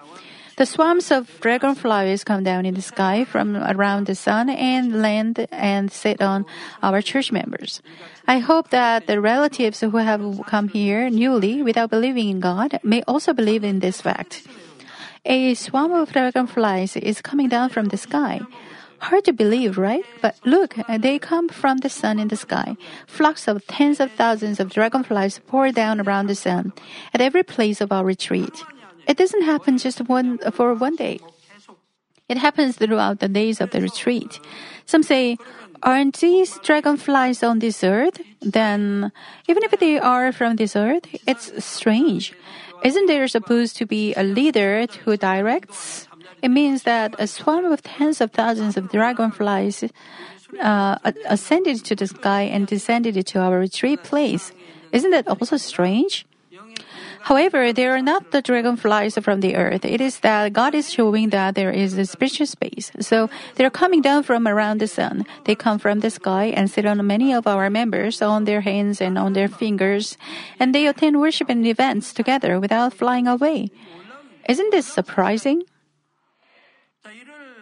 The 0.58 0.66
swarms 0.66 1.12
of 1.12 1.40
dragonflies 1.40 2.24
come 2.24 2.42
down 2.44 2.66
in 2.66 2.74
the 2.74 2.82
sky 2.82 3.26
from 3.26 3.56
around 3.56 4.08
the 4.08 4.16
sun 4.16 4.50
and 4.50 5.04
land 5.04 5.46
and 5.52 5.92
sit 5.92 6.20
on 6.20 6.48
our 6.82 7.00
church 7.04 7.32
members. 7.32 7.80
I 8.28 8.40
hope 8.40 8.72
that 8.72 9.06
the 9.06 9.22
relatives 9.22 9.82
who 9.82 9.98
have 9.98 10.42
come 10.48 10.70
here 10.70 11.12
newly 11.12 11.62
without 11.62 11.92
believing 11.92 12.30
in 12.30 12.40
God 12.40 12.80
may 12.82 13.04
also 13.04 13.34
believe 13.34 13.64
in 13.64 13.82
this 13.82 14.02
fact. 14.02 14.48
A 15.26 15.54
swarm 15.54 15.92
of 15.92 16.12
dragonflies 16.12 16.98
is 16.98 17.22
coming 17.22 17.50
down 17.50 17.70
from 17.70 17.90
the 17.90 17.98
sky. 17.98 18.42
Hard 18.98 19.26
to 19.26 19.34
believe, 19.34 19.78
right? 19.78 20.06
But 20.24 20.40
look, 20.44 20.74
they 20.90 21.20
come 21.20 21.50
from 21.50 21.78
the 21.86 21.90
sun 21.90 22.18
in 22.18 22.30
the 22.30 22.36
sky. 22.36 22.76
Flocks 23.06 23.48
of 23.48 23.62
tens 23.68 24.00
of 24.00 24.12
thousands 24.14 24.60
of 24.60 24.72
dragonflies 24.72 25.40
pour 25.46 25.72
down 25.72 26.02
around 26.02 26.26
the 26.26 26.36
sun 26.36 26.74
at 27.14 27.22
every 27.22 27.44
place 27.44 27.80
of 27.80 27.92
our 27.92 28.04
retreat. 28.04 28.64
It 29.08 29.18
doesn't 29.18 29.44
happen 29.44 29.78
just 29.78 30.08
one 30.08 30.38
for 30.52 30.74
one 30.74 30.96
day. 30.96 31.20
It 32.28 32.38
happens 32.38 32.76
throughout 32.76 33.20
the 33.20 33.30
days 33.30 33.62
of 33.62 33.72
the 33.72 33.80
retreat. 33.80 34.40
Some 34.86 35.02
say, 35.02 35.38
aren't 35.82 36.20
these 36.20 36.60
dragonflies 36.60 37.42
on 37.42 37.60
this 37.60 37.84
earth? 37.84 38.20
Then, 38.42 39.14
even 39.48 39.64
if 39.64 39.72
they 39.80 39.98
are 39.98 40.34
from 40.34 40.58
this 40.58 40.76
earth, 40.76 41.08
it's 41.26 41.64
strange. 41.64 42.34
Isn't 42.84 43.08
there 43.08 43.28
supposed 43.28 43.78
to 43.78 43.86
be 43.86 44.14
a 44.16 44.24
leader 44.24 44.86
who 45.06 45.16
directs? 45.16 46.08
It 46.42 46.50
means 46.50 46.84
that 46.84 47.16
a 47.18 47.28
swarm 47.28 47.66
of 47.66 47.82
tens 47.82 48.20
of 48.20 48.32
thousands 48.32 48.76
of 48.76 48.92
dragonflies 48.92 49.86
uh, 50.62 50.98
ascended 51.26 51.84
to 51.86 51.96
the 51.96 52.08
sky 52.08 52.44
and 52.44 52.68
descended 52.68 53.26
to 53.26 53.40
our 53.40 53.60
retreat 53.60 54.04
place. 54.04 54.52
Isn't 54.92 55.12
that 55.12 55.28
also 55.28 55.58
strange? 55.58 56.27
However, 57.28 57.74
they 57.74 57.86
are 57.88 58.02
not 58.02 58.32
the 58.32 58.42
dragonflies 58.42 59.20
from 59.20 59.42
the 59.42 59.58
earth. 59.58 59.84
It 59.84 60.00
is 60.00 60.24
that 60.24 60.54
God 60.54 60.74
is 60.74 60.88
showing 60.90 61.28
that 61.36 61.56
there 61.56 61.76
is 61.76 61.98
a 61.98 62.06
spiritual 62.06 62.48
space. 62.48 62.90
So 63.02 63.30
they 63.56 63.66
are 63.66 63.70
coming 63.70 64.00
down 64.00 64.24
from 64.24 64.48
around 64.48 64.80
the 64.80 64.88
sun. 64.88 65.28
They 65.44 65.54
come 65.54 65.78
from 65.78 66.00
the 66.00 66.10
sky 66.10 66.56
and 66.56 66.72
sit 66.72 66.86
on 66.86 67.06
many 67.06 67.34
of 67.34 67.46
our 67.46 67.70
members 67.70 68.22
on 68.22 68.46
their 68.46 68.62
hands 68.62 69.02
and 69.02 69.18
on 69.18 69.34
their 69.34 69.50
fingers, 69.50 70.16
and 70.58 70.74
they 70.74 70.88
attend 70.88 71.20
worship 71.20 71.50
and 71.50 71.68
events 71.68 72.14
together 72.14 72.62
without 72.62 72.94
flying 72.94 73.28
away. 73.28 73.72
Isn't 74.48 74.72
this 74.72 74.88
surprising? 74.88 75.64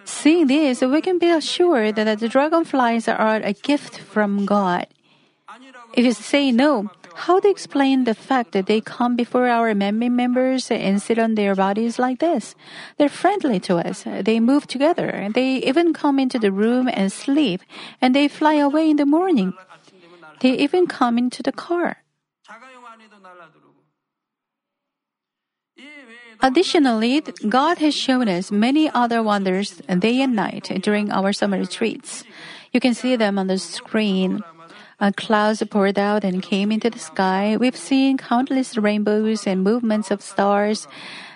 Seeing 0.06 0.46
this, 0.46 0.82
we 0.82 1.02
can 1.02 1.18
be 1.18 1.32
assured 1.34 1.96
that 1.96 2.20
the 2.20 2.30
dragonflies 2.30 3.08
are 3.08 3.42
a 3.42 3.54
gift 3.54 3.98
from 3.98 4.46
God. 4.46 4.86
If 5.98 6.06
you 6.06 6.14
say 6.14 6.52
no, 6.52 6.92
how 7.16 7.40
do 7.40 7.48
you 7.48 7.52
explain 7.54 8.04
the 8.04 8.14
fact 8.14 8.52
that 8.52 8.68
they 8.68 8.82
come 8.82 9.16
before 9.16 9.48
our 9.48 9.74
family 9.74 10.10
members 10.10 10.70
and 10.70 11.02
sit 11.02 11.18
on 11.18 11.36
their 11.36 11.56
bodies 11.56 11.98
like 11.98 12.20
this? 12.20 12.56
They're 12.98 13.10
friendly 13.10 13.60
to 13.62 13.78
us. 13.78 14.04
They 14.04 14.40
move 14.40 14.68
together. 14.68 15.30
They 15.34 15.64
even 15.64 15.94
come 15.94 16.20
into 16.20 16.38
the 16.38 16.52
room 16.52 16.90
and 16.92 17.12
sleep, 17.12 17.62
and 18.02 18.14
they 18.14 18.28
fly 18.28 18.56
away 18.56 18.90
in 18.90 18.98
the 18.98 19.06
morning. 19.06 19.54
They 20.42 20.52
even 20.60 20.88
come 20.88 21.18
into 21.18 21.42
the 21.42 21.54
car. 21.54 22.04
Additionally, 26.42 27.22
God 27.48 27.78
has 27.80 27.96
shown 27.96 28.28
us 28.28 28.52
many 28.52 28.90
other 28.90 29.24
wonders 29.24 29.82
day 29.88 30.22
and 30.22 30.36
night 30.36 30.70
during 30.84 31.12
our 31.12 31.32
summer 31.32 31.58
retreats. 31.58 32.24
You 32.74 32.80
can 32.80 32.94
see 32.94 33.16
them 33.16 33.40
on 33.40 33.48
the 33.48 33.58
screen. 33.58 34.44
Uh, 35.00 35.12
clouds 35.16 35.62
poured 35.70 36.00
out 36.00 36.24
and 36.24 36.42
came 36.42 36.72
into 36.72 36.90
the 36.90 37.00
sky. 37.00 37.58
We've 37.58 37.76
seen 37.76 38.18
countless 38.18 38.78
rainbows 38.78 39.46
and 39.46 39.64
movements 39.64 40.10
of 40.10 40.22
stars. 40.22 40.88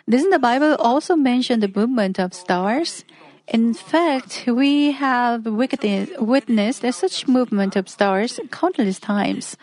Doesn't 0.09 0.29
the 0.29 0.39
Bible 0.39 0.75
also 0.79 1.15
mention 1.15 1.59
the 1.59 1.71
movement 1.73 2.19
of 2.19 2.33
stars? 2.33 3.03
In 3.47 3.73
fact, 3.73 4.43
we 4.47 4.91
have 4.91 5.45
witnessed 5.45 6.85
such 6.93 7.27
movement 7.27 7.75
of 7.75 7.89
stars 7.89 8.39
countless 8.51 8.99
times. 8.99 9.57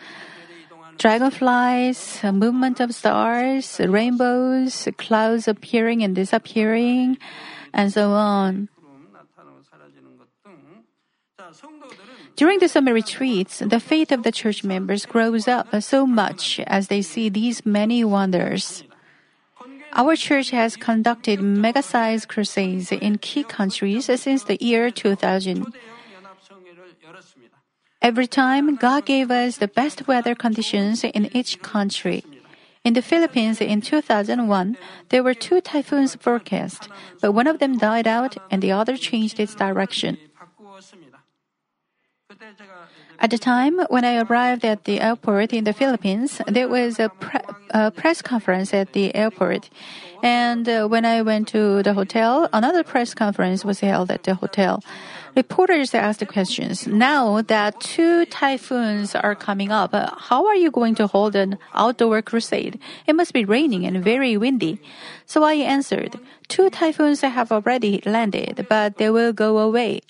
Dragonflies, 0.97 2.23
movement 2.23 2.79
of 2.79 2.93
stars, 2.93 3.79
rainbows, 3.79 4.87
clouds 4.97 5.47
appearing 5.47 6.03
and 6.03 6.15
disappearing, 6.15 7.17
and 7.73 7.93
so 7.93 8.11
on. 8.11 8.67
During 12.37 12.59
the 12.59 12.69
summer 12.69 12.93
retreats, 12.93 13.65
the 13.65 13.79
faith 13.79 14.11
of 14.11 14.21
the 14.21 14.31
church 14.31 14.63
members 14.63 15.07
grows 15.07 15.47
up 15.47 15.73
so 15.81 16.05
much 16.05 16.59
as 16.67 16.87
they 16.87 17.01
see 17.01 17.29
these 17.29 17.65
many 17.65 18.03
wonders. 18.03 18.83
Our 19.93 20.15
church 20.15 20.51
has 20.51 20.77
conducted 20.77 21.41
mega 21.41 21.81
sized 21.81 22.29
crusades 22.29 22.91
in 22.91 23.17
key 23.17 23.43
countries 23.43 24.05
since 24.05 24.43
the 24.43 24.61
year 24.61 24.91
2000. 24.91 25.73
Every 28.03 28.27
time, 28.27 28.75
God 28.75 29.07
gave 29.07 29.31
us 29.31 29.57
the 29.57 29.67
best 29.67 30.07
weather 30.07 30.35
conditions 30.35 31.03
in 31.03 31.35
each 31.35 31.59
country. 31.63 32.23
In 32.83 32.93
the 32.93 33.01
Philippines 33.01 33.59
in 33.59 33.81
2001, 33.81 34.77
there 35.09 35.23
were 35.23 35.33
two 35.33 35.59
typhoons 35.59 36.13
forecast, 36.13 36.87
but 37.19 37.31
one 37.31 37.47
of 37.47 37.57
them 37.57 37.79
died 37.79 38.05
out 38.05 38.37
and 38.51 38.61
the 38.61 38.71
other 38.71 38.95
changed 38.95 39.39
its 39.39 39.55
direction. 39.55 40.19
At 43.19 43.31
the 43.31 43.37
time 43.37 43.79
when 43.89 44.05
I 44.05 44.21
arrived 44.21 44.63
at 44.63 44.83
the 44.83 45.01
airport 45.01 45.51
in 45.51 45.63
the 45.63 45.73
Philippines, 45.73 46.39
there 46.47 46.67
was 46.67 46.99
a, 46.99 47.09
pre- 47.09 47.39
a 47.71 47.89
press 47.89 48.21
conference 48.21 48.73
at 48.73 48.93
the 48.93 49.13
airport. 49.15 49.69
And 50.21 50.69
uh, 50.69 50.87
when 50.87 51.03
I 51.05 51.23
went 51.23 51.47
to 51.49 51.81
the 51.81 51.93
hotel, 51.93 52.47
another 52.53 52.83
press 52.83 53.13
conference 53.13 53.65
was 53.65 53.79
held 53.79 54.11
at 54.11 54.23
the 54.23 54.35
hotel. 54.35 54.83
Reporters 55.35 55.93
asked 55.93 56.27
questions. 56.27 56.87
Now 56.87 57.41
that 57.43 57.79
two 57.79 58.25
typhoons 58.25 59.13
are 59.13 59.35
coming 59.35 59.71
up, 59.71 59.93
how 60.17 60.47
are 60.47 60.55
you 60.55 60.71
going 60.71 60.95
to 60.95 61.05
hold 61.05 61.35
an 61.35 61.57
outdoor 61.73 62.21
crusade? 62.21 62.79
It 63.05 63.15
must 63.15 63.33
be 63.33 63.45
raining 63.45 63.85
and 63.85 64.03
very 64.03 64.37
windy. 64.37 64.79
So 65.25 65.43
I 65.43 65.53
answered, 65.53 66.19
two 66.47 66.69
typhoons 66.69 67.21
have 67.21 67.51
already 67.51 68.01
landed, 68.05 68.65
but 68.69 68.97
they 68.97 69.09
will 69.09 69.33
go 69.33 69.59
away 69.59 70.01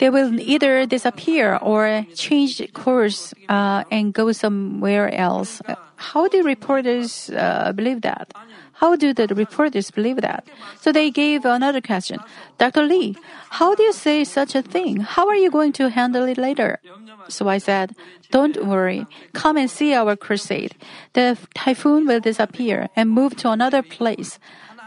they 0.00 0.08
will 0.08 0.40
either 0.40 0.86
disappear 0.86 1.56
or 1.60 2.06
change 2.14 2.60
course 2.72 3.34
uh, 3.48 3.84
and 3.90 4.14
go 4.14 4.32
somewhere 4.32 5.14
else. 5.14 5.60
How 5.96 6.26
do 6.26 6.42
reporters 6.42 7.28
uh, 7.30 7.72
believe 7.72 8.00
that? 8.00 8.32
How 8.72 8.96
do 8.96 9.12
the 9.12 9.26
reporters 9.28 9.90
believe 9.90 10.22
that? 10.22 10.48
So 10.80 10.90
they 10.90 11.10
gave 11.10 11.44
another 11.44 11.82
question. 11.82 12.18
Dr. 12.56 12.84
Lee, 12.84 13.14
how 13.50 13.74
do 13.74 13.82
you 13.82 13.92
say 13.92 14.24
such 14.24 14.54
a 14.54 14.62
thing? 14.62 15.00
How 15.00 15.28
are 15.28 15.36
you 15.36 15.50
going 15.50 15.72
to 15.74 15.90
handle 15.90 16.24
it 16.24 16.38
later? 16.38 16.80
So 17.28 17.48
I 17.48 17.58
said, 17.58 17.94
don't 18.30 18.64
worry. 18.64 19.06
Come 19.34 19.58
and 19.58 19.70
see 19.70 19.92
our 19.92 20.16
crusade. 20.16 20.74
The 21.12 21.36
typhoon 21.54 22.06
will 22.06 22.20
disappear 22.20 22.88
and 22.96 23.10
move 23.10 23.36
to 23.36 23.50
another 23.50 23.82
place. 23.82 24.38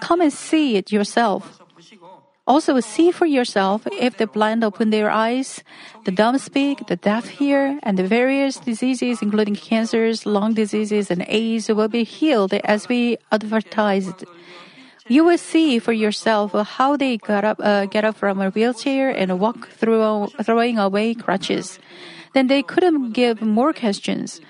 Come 0.01 0.22
and 0.22 0.34
see 0.34 0.75
it 0.75 0.91
yourself. 0.91 1.62
Also, 2.45 2.77
see 2.81 3.09
for 3.09 3.25
yourself 3.25 3.88
if 3.93 4.17
the 4.17 4.27
blind 4.27 4.65
open 4.65 4.89
their 4.89 5.09
eyes, 5.09 5.63
the 6.03 6.12
dumb 6.12 6.38
speak, 6.38 6.85
the 6.88 6.97
deaf 6.97 7.27
hear, 7.27 7.79
and 7.83 7.97
the 7.97 8.05
various 8.05 8.57
diseases, 8.57 9.21
including 9.21 9.55
cancers, 9.55 10.25
lung 10.25 10.53
diseases, 10.53 11.09
and 11.09 11.23
AIDS, 11.29 11.69
will 11.69 11.88
be 11.88 12.03
healed 12.03 12.53
as 12.65 12.89
we 12.89 13.17
advertised. 13.31 14.25
You 15.07 15.23
will 15.23 15.38
see 15.38 15.79
for 15.79 15.93
yourself 15.93 16.51
how 16.51 16.97
they 16.97 17.15
got 17.17 17.45
up, 17.45 17.59
uh, 17.63 17.85
get 17.85 18.03
up 18.03 18.17
from 18.17 18.41
a 18.41 18.50
wheelchair 18.50 19.09
and 19.09 19.39
walk 19.39 19.69
through, 19.69 20.27
throwing 20.43 20.77
away 20.77 21.13
crutches. 21.13 21.79
Then 22.33 22.47
they 22.47 22.62
couldn't 22.62 23.12
give 23.12 23.41
more 23.41 23.71
questions. 23.71 24.41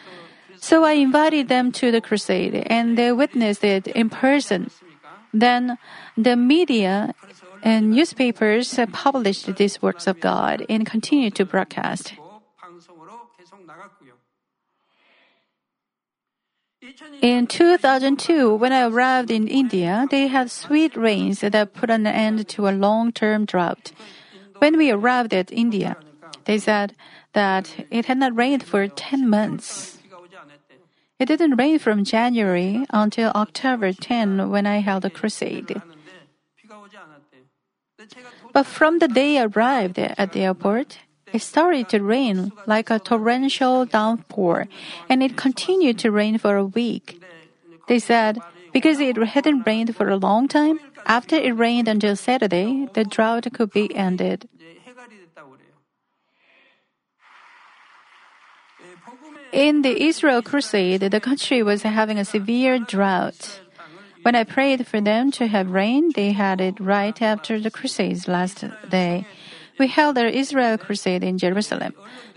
So 0.58 0.84
I 0.84 0.94
invited 0.94 1.48
them 1.48 1.72
to 1.74 1.92
the 1.92 2.02
crusade, 2.02 2.56
and 2.68 2.98
they 2.98 3.12
witnessed 3.12 3.64
it 3.64 3.86
in 3.88 4.10
person. 4.10 4.72
Then 5.34 5.78
the 6.16 6.36
media 6.36 7.14
and 7.64 7.92
newspapers 7.92 8.78
published 8.92 9.56
these 9.56 9.82
works 9.82 10.06
of 10.06 10.20
God 10.20 10.66
and 10.68 10.86
continued 10.86 11.34
to 11.36 11.46
broadcast. 11.46 12.14
In 17.22 17.48
2002, 17.48 18.56
when 18.56 18.74
I 18.74 18.86
arrived 18.86 19.32
in 19.32 19.48
India, 19.48 20.06
they 20.12 20.28
had 20.28 20.52
sweet 20.52 20.98
rains 20.98 21.40
that 21.40 21.74
put 21.74 21.90
an 21.90 22.06
end 22.06 22.48
to 22.50 22.68
a 22.68 22.76
long 22.76 23.14
term 23.14 23.46
drought. 23.46 23.94
When 24.60 24.78
we 24.78 24.92
arrived 24.92 25.34
at 25.34 25.52
India, 25.52 25.96
they 26.44 26.60
said 26.60 26.94
that 27.32 27.88
it 27.90 28.06
had 28.06 28.18
not 28.18 28.36
rained 28.36 28.64
for 28.64 28.88
10 28.88 29.30
months. 29.30 29.98
It 31.20 31.28
didn't 31.28 31.56
rain 31.56 31.80
from 31.80 32.04
January 32.04 32.86
until 32.90 33.32
October 33.32 33.94
10 33.94 34.50
when 34.50 34.68
I 34.68 34.80
held 34.80 35.06
a 35.06 35.10
crusade. 35.10 35.82
But 38.52 38.66
from 38.66 39.00
the 39.00 39.08
day 39.08 39.38
I 39.38 39.46
arrived 39.46 40.00
at 40.00 40.34
the 40.34 40.42
airport, 40.42 41.00
it 41.32 41.42
started 41.42 41.90
to 41.90 42.04
rain 42.04 42.52
like 42.68 42.90
a 42.90 43.00
torrential 43.00 43.86
downpour, 43.86 44.68
and 45.10 45.24
it 45.24 45.36
continued 45.36 45.98
to 46.00 46.12
rain 46.12 46.38
for 46.38 46.56
a 46.56 46.66
week. 46.66 47.22
They 47.88 48.00
said 48.00 48.38
because 48.74 49.00
it 49.00 49.16
hadn't 49.18 49.66
rained 49.66 49.96
for 49.96 50.10
a 50.10 50.18
long 50.18 50.48
time, 50.48 50.80
after 51.06 51.36
it 51.36 51.52
rained 51.52 51.88
until 51.88 52.16
Saturday, 52.16 52.90
the 52.94 53.06
drought 53.06 53.48
could 53.54 53.72
be 53.72 53.94
ended. 53.96 54.50
In 59.52 59.84
the 59.84 60.02
Israel 60.02 60.42
crusade, 60.42 61.02
the 61.02 61.20
country 61.20 61.62
was 61.62 61.84
having 61.84 62.18
a 62.18 62.26
severe 62.26 62.80
drought. 62.80 63.62
When 64.24 64.36
I 64.36 64.46
prayed 64.46 64.88
for 64.88 65.02
them 65.02 65.32
to 65.32 65.48
have 65.48 65.70
rain, 65.70 66.12
they 66.16 66.32
had 66.32 66.62
it 66.62 66.80
right 66.80 67.22
after 67.22 67.60
the 67.60 67.70
crusades 67.70 68.28
last 68.28 68.64
day. 68.90 69.28
We 69.78 69.88
held 69.88 70.18
our 70.18 70.28
Israel 70.28 70.78
crusade 70.78 71.24
in 71.24 71.38
Jerusalem. 71.38 71.94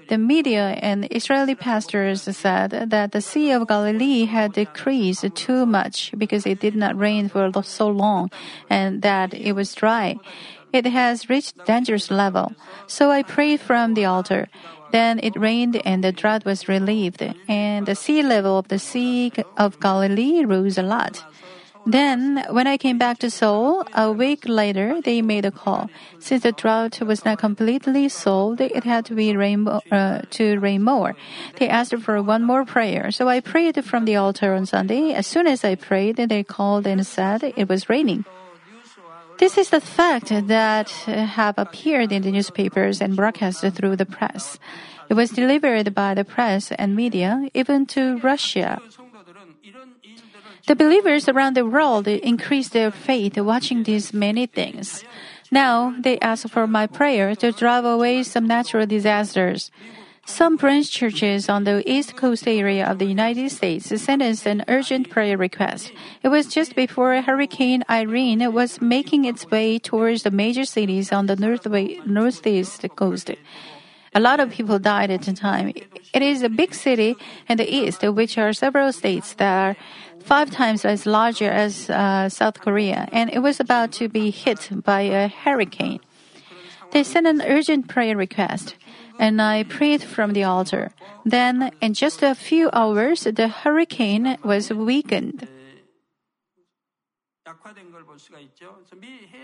The 0.09 0.19
media 0.19 0.79
and 0.83 1.07
Israeli 1.11 1.55
pastors 1.55 2.23
said 2.23 2.71
that 2.91 3.13
the 3.13 3.21
Sea 3.21 3.53
of 3.53 3.69
Galilee 3.69 4.25
had 4.25 4.53
decreased 4.53 5.25
too 5.35 5.67
much 5.67 6.13
because 6.17 6.45
it 6.47 6.61
did 6.61 6.77
not 6.77 6.99
rain 6.99 7.29
for 7.29 7.51
so 7.63 7.89
long 7.89 8.31
and 8.69 9.03
that 9.03 9.35
it 9.35 9.53
was 9.53 9.75
dry. 9.75 10.17
It 10.73 10.87
has 10.87 11.31
reached 11.31 11.65
dangerous 11.67 12.11
level. 12.11 12.53
So 12.87 13.11
I 13.11 13.23
prayed 13.23 13.61
from 13.61 13.95
the 13.95 14.05
altar. 14.05 14.49
Then 14.93 15.19
it 15.23 15.35
rained 15.37 15.81
and 15.85 16.03
the 16.03 16.13
drought 16.13 16.45
was 16.45 16.69
relieved, 16.69 17.23
and 17.49 17.87
the 17.87 17.97
sea 17.97 18.23
level 18.23 18.57
of 18.57 18.69
the 18.69 18.79
Sea 18.79 19.33
of 19.57 19.81
Galilee 19.81 20.45
rose 20.45 20.79
a 20.79 20.83
lot. 20.83 21.25
Then, 21.87 22.45
when 22.51 22.67
I 22.67 22.77
came 22.77 22.99
back 22.99 23.19
to 23.21 23.31
Seoul, 23.31 23.87
a 23.95 24.11
week 24.11 24.49
later, 24.49 25.01
they 25.01 25.23
made 25.23 25.45
a 25.45 25.53
call. 25.53 25.89
Since 26.19 26.43
the 26.43 26.51
drought 26.51 27.01
was 27.01 27.25
not 27.25 27.39
completely 27.39 28.09
solved, 28.09 28.61
it 28.61 28.83
had 28.83 29.07
to 29.07 29.15
be 29.15 29.37
rain, 29.37 29.69
uh, 29.69 30.23
to 30.31 30.59
rain 30.59 30.83
more. 30.83 31.15
They 31.59 31.69
asked 31.69 31.97
for 31.99 32.21
one 32.21 32.43
more 32.43 32.65
prayer, 32.65 33.13
so 33.13 33.29
I 33.29 33.39
prayed 33.39 33.85
from 33.85 34.05
the 34.05 34.17
altar 34.17 34.55
on 34.55 34.67
Sunday. 34.67 35.15
As 35.15 35.29
soon 35.29 35.47
as 35.47 35.63
I 35.63 35.77
prayed, 35.77 36.17
they 36.17 36.43
called 36.43 36.89
and 36.89 37.07
said 37.07 37.45
it 37.45 37.69
was 37.69 37.89
raining. 37.89 38.25
This 39.39 39.57
is 39.57 39.71
the 39.71 39.81
fact 39.81 40.33
that 40.35 40.91
have 41.07 41.55
appeared 41.57 42.11
in 42.11 42.23
the 42.23 42.33
newspapers 42.33 43.01
and 43.01 43.15
broadcast 43.15 43.61
through 43.61 43.95
the 43.95 44.07
press. 44.07 44.59
It 45.09 45.15
was 45.15 45.31
delivered 45.31 45.95
by 45.95 46.15
the 46.15 46.25
press 46.25 46.73
and 46.73 46.97
media 46.97 47.49
even 47.55 47.87
to 47.95 48.19
Russia. 48.19 48.81
The 50.67 50.75
believers 50.75 51.29
around 51.29 51.55
the 51.55 51.65
world 51.65 52.09
increased 52.09 52.73
their 52.73 52.91
faith 52.91 53.39
watching 53.39 53.85
these 53.85 54.13
many 54.13 54.47
things. 54.47 55.05
Now 55.53 55.95
they 56.01 56.19
ask 56.19 56.49
for 56.49 56.67
my 56.67 56.89
prayer 56.89 57.37
to 57.37 57.53
drive 57.53 57.85
away 57.85 58.25
some 58.25 58.49
natural 58.49 58.85
disasters. 58.85 59.71
Some 60.25 60.57
branch 60.57 60.91
churches 60.91 61.49
on 61.49 61.63
the 61.63 61.89
East 61.89 62.17
Coast 62.17 62.49
area 62.49 62.85
of 62.85 62.99
the 62.99 63.05
United 63.05 63.49
States 63.53 63.87
sent 64.03 64.23
us 64.23 64.45
an 64.45 64.65
urgent 64.67 65.09
prayer 65.09 65.39
request. 65.39 65.93
It 66.25 66.29
was 66.31 66.49
just 66.49 66.75
before 66.75 67.23
Hurricane 67.23 67.85
Irene 67.89 68.53
was 68.53 68.81
making 68.81 69.25
its 69.25 69.49
way 69.49 69.79
towards 69.79 70.25
the 70.25 70.33
major 70.33 70.65
cities 70.65 71.13
on 71.13 71.27
the 71.27 71.37
north 71.37 71.65
northeast 72.05 72.85
coast. 72.97 73.31
A 74.17 74.21
lot 74.21 74.41
of 74.41 74.51
people 74.51 74.81
died 74.81 75.11
at 75.11 75.23
the 75.23 75.33
time. 75.33 75.75
It 76.13 76.23
is 76.23 76.43
a 76.43 76.49
big 76.49 76.75
city 76.75 77.15
in 77.49 77.59
the 77.59 77.69
east, 77.73 78.03
which 78.03 78.39
are 78.39 78.53
several 78.53 78.91
states 78.93 79.35
that 79.35 79.53
are 79.53 79.77
five 80.27 80.51
times 80.51 80.85
as 80.85 81.07
larger 81.07 81.49
as 81.49 81.89
uh, 81.89 82.29
South 82.29 82.61
Korea, 82.61 83.09
and 83.13 83.31
it 83.33 83.39
was 83.39 83.61
about 83.61 83.93
to 83.93 84.09
be 84.09 84.31
hit 84.31 84.69
by 84.83 85.03
a 85.03 85.29
hurricane. 85.29 86.01
They 86.91 87.05
sent 87.05 87.27
an 87.27 87.41
urgent 87.43 87.89
prayer 87.89 88.17
request, 88.17 88.75
and 89.19 89.41
I 89.41 89.63
prayed 89.63 90.03
from 90.03 90.33
the 90.33 90.43
altar. 90.43 90.91
Then, 91.25 91.71
in 91.81 91.95
just 91.95 92.23
a 92.23 92.35
few 92.35 92.71
hours, 92.73 93.23
the 93.23 93.49
hurricane 93.49 94.37
was 94.43 94.73
weakened. 94.73 95.47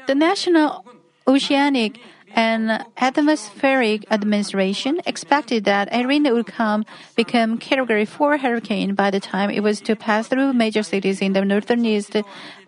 The 0.06 0.14
National 0.14 0.84
Oceanic 1.26 2.00
and 2.34 2.84
Atmospheric 2.96 4.04
Administration 4.10 5.00
expected 5.06 5.64
that 5.64 5.92
Irene 5.92 6.32
would 6.32 6.46
come 6.46 6.84
become 7.14 7.58
Category 7.58 8.04
4 8.04 8.38
hurricane 8.38 8.94
by 8.94 9.10
the 9.10 9.20
time 9.20 9.50
it 9.50 9.62
was 9.62 9.80
to 9.82 9.96
pass 9.96 10.28
through 10.28 10.52
major 10.52 10.82
cities 10.82 11.20
in 11.20 11.32
the 11.32 11.44
northeast 11.44 12.16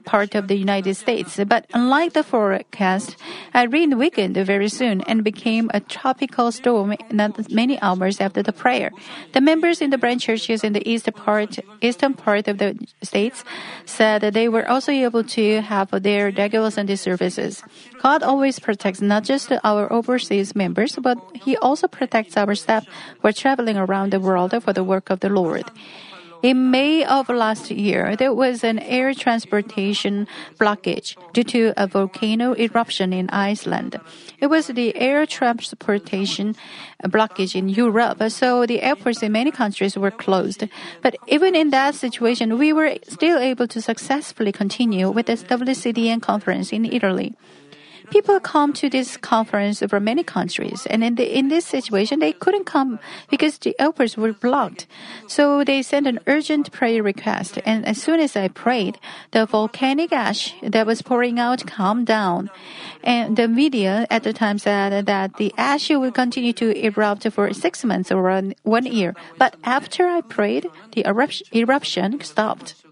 part 0.04 0.34
of 0.34 0.48
the 0.48 0.56
United 0.56 0.94
States. 0.94 1.40
But 1.46 1.66
unlike 1.72 2.12
the 2.12 2.22
forecast, 2.22 3.16
Irene 3.54 3.98
weakened 3.98 4.36
very 4.36 4.68
soon 4.68 5.00
and 5.02 5.24
became 5.24 5.70
a 5.72 5.80
tropical 5.80 6.52
storm 6.52 6.94
not 7.10 7.50
many 7.50 7.80
hours 7.80 8.20
after 8.20 8.42
the 8.42 8.52
prayer. 8.52 8.90
The 9.32 9.40
members 9.40 9.80
in 9.80 9.90
the 9.90 9.98
branch 9.98 10.24
churches 10.24 10.64
in 10.64 10.72
the 10.72 10.86
east 10.88 11.08
part, 11.14 11.58
eastern 11.80 12.14
part 12.14 12.48
of 12.48 12.58
the 12.58 12.76
states 13.02 13.44
said 13.84 14.22
that 14.22 14.34
they 14.34 14.48
were 14.48 14.68
also 14.68 14.92
able 14.92 15.24
to 15.24 15.60
have 15.60 15.90
their 16.02 16.30
regular 16.30 16.70
Sunday 16.70 16.96
services. 16.96 17.62
God 18.00 18.22
always 18.22 18.58
protects 18.58 19.00
not 19.00 19.24
just 19.24 19.52
our 19.64 19.92
overseas 19.92 20.54
members, 20.54 20.96
but 20.96 21.18
He 21.34 21.56
also 21.58 21.88
protects 21.88 22.36
our 22.36 22.54
staff 22.54 22.86
who 23.20 23.28
are 23.28 23.32
traveling 23.32 23.76
around 23.76 24.12
the 24.12 24.20
world 24.20 24.54
for 24.62 24.72
the 24.72 24.84
work 24.84 25.10
of 25.10 25.20
the 25.20 25.28
Lord. 25.28 25.64
In 26.44 26.70
May 26.70 27.02
of 27.06 27.30
last 27.30 27.70
year, 27.70 28.16
there 28.16 28.34
was 28.34 28.62
an 28.64 28.78
air 28.78 29.14
transportation 29.14 30.28
blockage 30.60 31.16
due 31.32 31.44
to 31.44 31.72
a 31.74 31.86
volcano 31.86 32.54
eruption 32.54 33.14
in 33.14 33.30
Iceland. 33.30 33.98
It 34.40 34.48
was 34.48 34.66
the 34.66 34.94
air 34.94 35.24
transportation 35.24 36.54
blockage 37.02 37.54
in 37.54 37.70
Europe, 37.70 38.22
so 38.28 38.66
the 38.66 38.82
airports 38.82 39.22
in 39.22 39.32
many 39.32 39.52
countries 39.52 39.96
were 39.96 40.10
closed. 40.10 40.68
But 41.00 41.16
even 41.28 41.54
in 41.54 41.70
that 41.70 41.94
situation, 41.94 42.58
we 42.58 42.74
were 42.74 42.98
still 43.08 43.38
able 43.38 43.66
to 43.68 43.80
successfully 43.80 44.52
continue 44.52 45.08
with 45.10 45.24
the 45.24 45.36
WCDN 45.36 46.20
conference 46.20 46.74
in 46.74 46.84
Italy. 46.84 47.32
People 48.10 48.38
come 48.40 48.72
to 48.74 48.88
this 48.90 49.16
conference 49.16 49.80
from 49.80 50.04
many 50.04 50.22
countries, 50.22 50.86
and 50.86 51.02
in, 51.02 51.14
the, 51.14 51.38
in 51.38 51.48
this 51.48 51.66
situation, 51.66 52.20
they 52.20 52.32
couldn't 52.32 52.64
come 52.64 52.98
because 53.30 53.58
the 53.58 53.74
airports 53.80 54.16
were 54.16 54.32
blocked. 54.32 54.86
So 55.26 55.64
they 55.64 55.82
sent 55.82 56.06
an 56.06 56.20
urgent 56.26 56.70
prayer 56.70 57.02
request, 57.02 57.58
and 57.64 57.86
as 57.86 58.00
soon 58.00 58.20
as 58.20 58.36
I 58.36 58.48
prayed, 58.48 58.98
the 59.32 59.46
volcanic 59.46 60.12
ash 60.12 60.54
that 60.62 60.86
was 60.86 61.02
pouring 61.02 61.38
out 61.38 61.66
calmed 61.66 62.06
down. 62.06 62.50
And 63.02 63.36
the 63.36 63.48
media 63.48 64.06
at 64.10 64.22
the 64.22 64.32
time 64.32 64.58
said 64.58 65.06
that 65.06 65.36
the 65.36 65.52
ash 65.56 65.90
would 65.90 66.14
continue 66.14 66.52
to 66.54 66.86
erupt 66.86 67.30
for 67.32 67.52
six 67.52 67.84
months 67.84 68.12
or 68.12 68.42
one 68.62 68.86
year. 68.86 69.14
But 69.38 69.56
after 69.64 70.06
I 70.06 70.20
prayed, 70.20 70.66
the 70.92 71.06
eruption 71.52 72.20
stopped. 72.20 72.83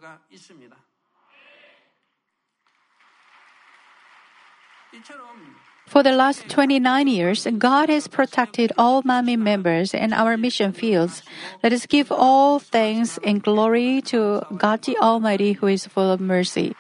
For 5.93 6.03
the 6.03 6.17
last 6.17 6.49
29 6.49 7.07
years, 7.07 7.47
God 7.59 7.91
has 7.91 8.09
protected 8.09 8.73
all 8.79 9.03
Manmin 9.03 9.41
members 9.41 9.93
and 9.93 10.15
our 10.15 10.39
mission 10.39 10.73
fields. 10.73 11.23
Let 11.63 11.75
us 11.75 11.85
give 11.85 12.11
all 12.11 12.59
thanks 12.59 13.19
and 13.23 13.43
glory 13.43 14.01
to 14.09 14.41
God 14.57 14.81
the 14.89 14.97
Almighty 14.97 15.53
who 15.53 15.67
is 15.67 15.85
full 15.85 16.11
of 16.11 16.19
mercy. 16.19 16.73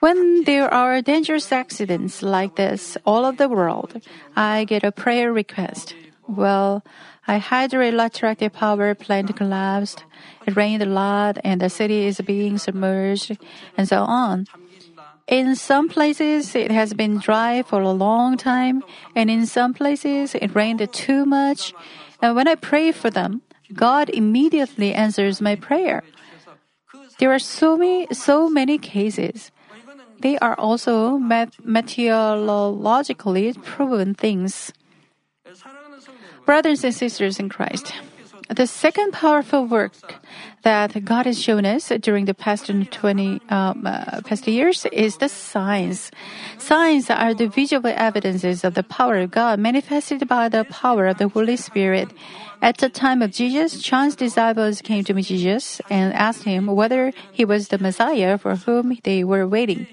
When 0.00 0.44
there 0.44 0.68
are 0.68 1.00
dangerous 1.00 1.50
accidents 1.50 2.20
like 2.20 2.56
this 2.56 2.98
all 3.06 3.24
over 3.24 3.38
the 3.38 3.48
world, 3.48 3.96
I 4.36 4.64
get 4.68 4.84
a 4.84 4.92
prayer 4.92 5.32
request. 5.32 5.94
Well, 6.28 6.84
a 7.26 7.40
hydroelectric 7.40 8.52
power 8.52 8.94
plant 8.94 9.34
collapsed. 9.34 10.04
It 10.44 10.56
rained 10.56 10.82
a 10.82 10.92
lot 10.92 11.38
and 11.42 11.58
the 11.58 11.70
city 11.70 12.04
is 12.04 12.20
being 12.20 12.58
submerged 12.58 13.38
and 13.78 13.88
so 13.88 14.02
on. 14.04 14.44
In 15.30 15.54
some 15.54 15.88
places, 15.88 16.56
it 16.56 16.72
has 16.72 16.92
been 16.92 17.18
dry 17.18 17.62
for 17.62 17.80
a 17.80 17.94
long 17.94 18.36
time, 18.36 18.82
and 19.14 19.30
in 19.30 19.46
some 19.46 19.72
places, 19.72 20.34
it 20.34 20.56
rained 20.56 20.82
too 20.92 21.24
much. 21.24 21.72
And 22.20 22.34
when 22.34 22.48
I 22.48 22.56
pray 22.56 22.90
for 22.90 23.10
them, 23.10 23.42
God 23.72 24.10
immediately 24.10 24.92
answers 24.92 25.40
my 25.40 25.54
prayer. 25.54 26.02
There 27.20 27.30
are 27.30 27.38
so 27.38 27.76
many, 27.76 28.08
so 28.12 28.50
many 28.50 28.76
cases. 28.76 29.52
They 30.18 30.36
are 30.38 30.58
also 30.58 31.16
meteorologically 31.16 33.52
proven 33.62 34.14
things. 34.14 34.72
Brothers 36.44 36.82
and 36.82 36.94
sisters 36.94 37.38
in 37.38 37.48
Christ, 37.48 37.92
the 38.50 38.66
second 38.66 39.12
powerful 39.12 39.64
work 39.64 39.94
that 40.62 41.04
God 41.04 41.26
has 41.26 41.40
shown 41.40 41.64
us 41.64 41.92
during 42.00 42.24
the 42.24 42.34
past 42.34 42.66
20 42.66 43.40
um, 43.48 43.86
uh, 43.86 44.20
past 44.22 44.46
years 44.46 44.86
is 44.92 45.18
the 45.18 45.28
signs. 45.28 46.10
Signs 46.58 47.10
are 47.10 47.32
the 47.32 47.46
visual 47.46 47.86
evidences 47.86 48.64
of 48.64 48.74
the 48.74 48.82
power 48.82 49.18
of 49.18 49.30
God 49.30 49.60
manifested 49.60 50.26
by 50.26 50.48
the 50.48 50.64
power 50.64 51.06
of 51.06 51.18
the 51.18 51.28
Holy 51.28 51.56
Spirit. 51.56 52.10
At 52.60 52.78
the 52.78 52.88
time 52.88 53.22
of 53.22 53.30
Jesus, 53.30 53.80
John's 53.80 54.16
disciples 54.16 54.82
came 54.82 55.04
to 55.04 55.14
Jesus 55.22 55.80
and 55.88 56.12
asked 56.12 56.42
him 56.42 56.66
whether 56.66 57.12
he 57.32 57.44
was 57.44 57.68
the 57.68 57.78
Messiah 57.78 58.36
for 58.36 58.56
whom 58.56 58.98
they 59.04 59.24
were 59.24 59.46
waiting. 59.46 59.86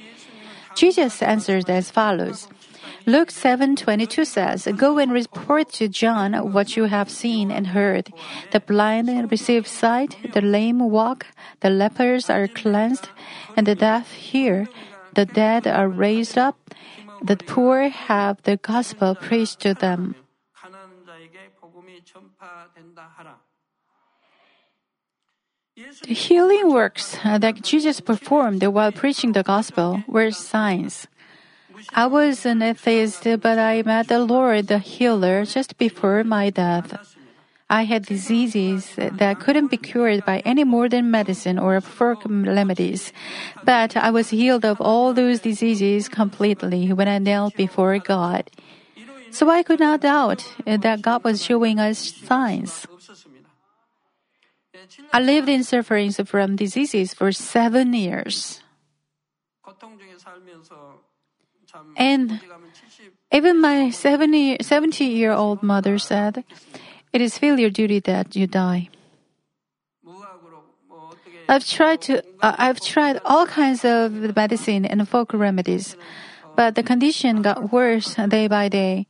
Jesus 0.76 1.22
answered 1.22 1.70
as 1.70 1.91
follows. 1.91 2.48
Luke 3.08 3.32
7:22 3.32 4.26
says, 4.26 4.67
"Go 4.76 4.98
and 5.00 5.13
report 5.13 5.72
to 5.80 5.88
John 5.88 6.52
what 6.52 6.76
you 6.76 6.91
have 6.91 7.10
seen 7.10 7.50
and 7.50 7.67
heard. 7.67 8.12
The 8.52 8.60
blind 8.60 9.32
receive 9.32 9.65
sight, 9.65 10.17
the 10.34 10.43
lame 10.43 10.84
walk, 10.91 11.26
the 11.62 11.70
lepers 11.70 12.30
are 12.30 12.52
cleansed, 12.52 13.08
and 13.56 13.65
the 13.65 13.76
deaf 13.76 14.12
hear. 14.12 14.67
The 15.15 15.24
dead 15.24 15.65
are 15.65 15.88
raised 15.88 16.38
up, 16.38 16.60
the 17.24 17.38
poor 17.38 17.88
have 17.88 18.43
the 18.43 18.58
gospel 18.58 19.15
preached 19.15 19.63
to 19.63 19.74
them." 19.74 20.15
The 26.04 26.13
healing 26.13 26.74
works 26.74 27.15
that 27.24 27.62
Jesus 27.62 28.02
performed 28.02 28.63
while 28.65 28.91
preaching 28.91 29.32
the 29.32 29.43
gospel 29.43 30.04
were 30.08 30.32
signs. 30.32 31.08
I 31.94 32.06
was 32.08 32.46
an 32.46 32.62
atheist, 32.62 33.24
but 33.42 33.58
I 33.60 33.82
met 33.84 34.08
the 34.08 34.20
Lord, 34.20 34.68
the 34.68 34.80
healer, 34.80 35.46
just 35.46 35.78
before 35.78 36.24
my 36.24 36.50
death. 36.50 37.16
I 37.70 37.84
had 37.84 38.06
diseases 38.06 38.96
that 38.96 39.40
couldn't 39.40 39.68
be 39.68 39.78
cured 39.78 40.24
by 40.26 40.40
any 40.46 40.63
modern 40.63 41.12
medicine 41.12 41.60
or 41.60 41.82
folk 41.82 42.24
remedies, 42.26 43.12
but 43.66 43.98
I 43.98 44.10
was 44.10 44.30
healed 44.30 44.63
of 44.63 44.80
all 44.80 45.13
those 45.13 45.42
diseases 45.42 46.08
completely 46.08 46.94
when 46.94 47.10
I 47.10 47.20
knelt 47.20 47.56
before 47.56 48.00
God. 48.00 48.50
So 49.32 49.50
I 49.50 49.63
could 49.63 49.82
not 49.82 50.02
doubt 50.02 50.48
that 50.66 51.02
God 51.02 51.24
was 51.26 51.44
showing 51.44 51.80
us 51.80 52.00
signs. 52.00 52.88
I 55.12 55.20
lived 55.20 55.50
in 55.50 55.63
sufferings 55.63 56.20
from 56.24 56.56
diseases 56.56 57.13
for 57.13 57.34
seven 57.34 57.94
years. 57.94 58.62
And 61.96 62.42
even 63.32 63.62
my 63.62 63.90
70 63.90 65.06
year 65.06 65.32
old 65.32 65.63
mother 65.63 65.98
said, 65.98 66.44
It 67.13 67.22
is 67.22 67.38
filial 67.38 67.70
duty 67.70 68.00
that 68.02 68.36
you 68.36 68.48
die. 68.48 68.90
I've 71.50 71.66
tried 71.66 72.02
to 72.02 72.22
uh, 72.42 72.56
I've 72.58 72.82
tried 72.82 73.22
all 73.24 73.46
kinds 73.48 73.86
of 73.86 74.12
medicine 74.36 74.86
and 74.86 75.08
folk 75.08 75.34
remedies, 75.34 75.96
but 76.56 76.76
the 76.76 76.84
condition 76.84 77.42
got 77.42 77.72
worse 77.72 78.16
day 78.16 78.48
by 78.48 78.68
day. 78.68 79.08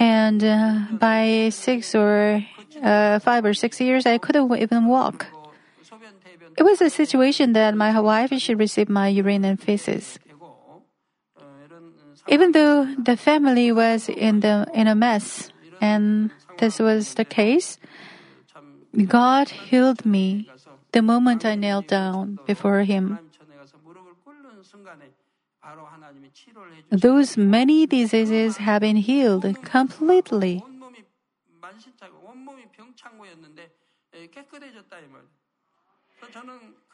And 0.00 0.42
uh, 0.42 0.80
by 0.90 1.50
six 1.52 1.94
or 1.94 2.44
uh, 2.82 3.18
five 3.20 3.44
or 3.44 3.54
six 3.54 3.80
years, 3.80 4.06
I 4.06 4.18
couldn't 4.18 4.50
even 4.56 4.86
walk. 4.86 5.26
It 6.56 6.62
was 6.62 6.80
a 6.80 6.90
situation 6.90 7.52
that 7.52 7.76
my 7.76 7.98
wife 8.00 8.32
should 8.40 8.58
receive 8.58 8.88
my 8.88 9.08
urine 9.08 9.44
and 9.44 9.60
feces. 9.60 10.18
Even 12.28 12.52
though 12.52 12.86
the 12.96 13.16
family 13.16 13.70
was 13.72 14.08
in 14.08 14.40
the 14.40 14.66
in 14.72 14.86
a 14.86 14.94
mess, 14.94 15.50
and 15.80 16.30
this 16.58 16.78
was 16.78 17.14
the 17.14 17.24
case, 17.24 17.78
God 19.06 19.48
healed 19.48 20.06
me 20.06 20.50
the 20.92 21.02
moment 21.02 21.44
I 21.44 21.54
knelt 21.54 21.88
down 21.88 22.38
before 22.46 22.84
Him. 22.84 23.18
Those 26.90 27.36
many 27.36 27.86
diseases 27.86 28.58
have 28.58 28.80
been 28.80 28.96
healed 28.96 29.44
completely. 29.62 30.62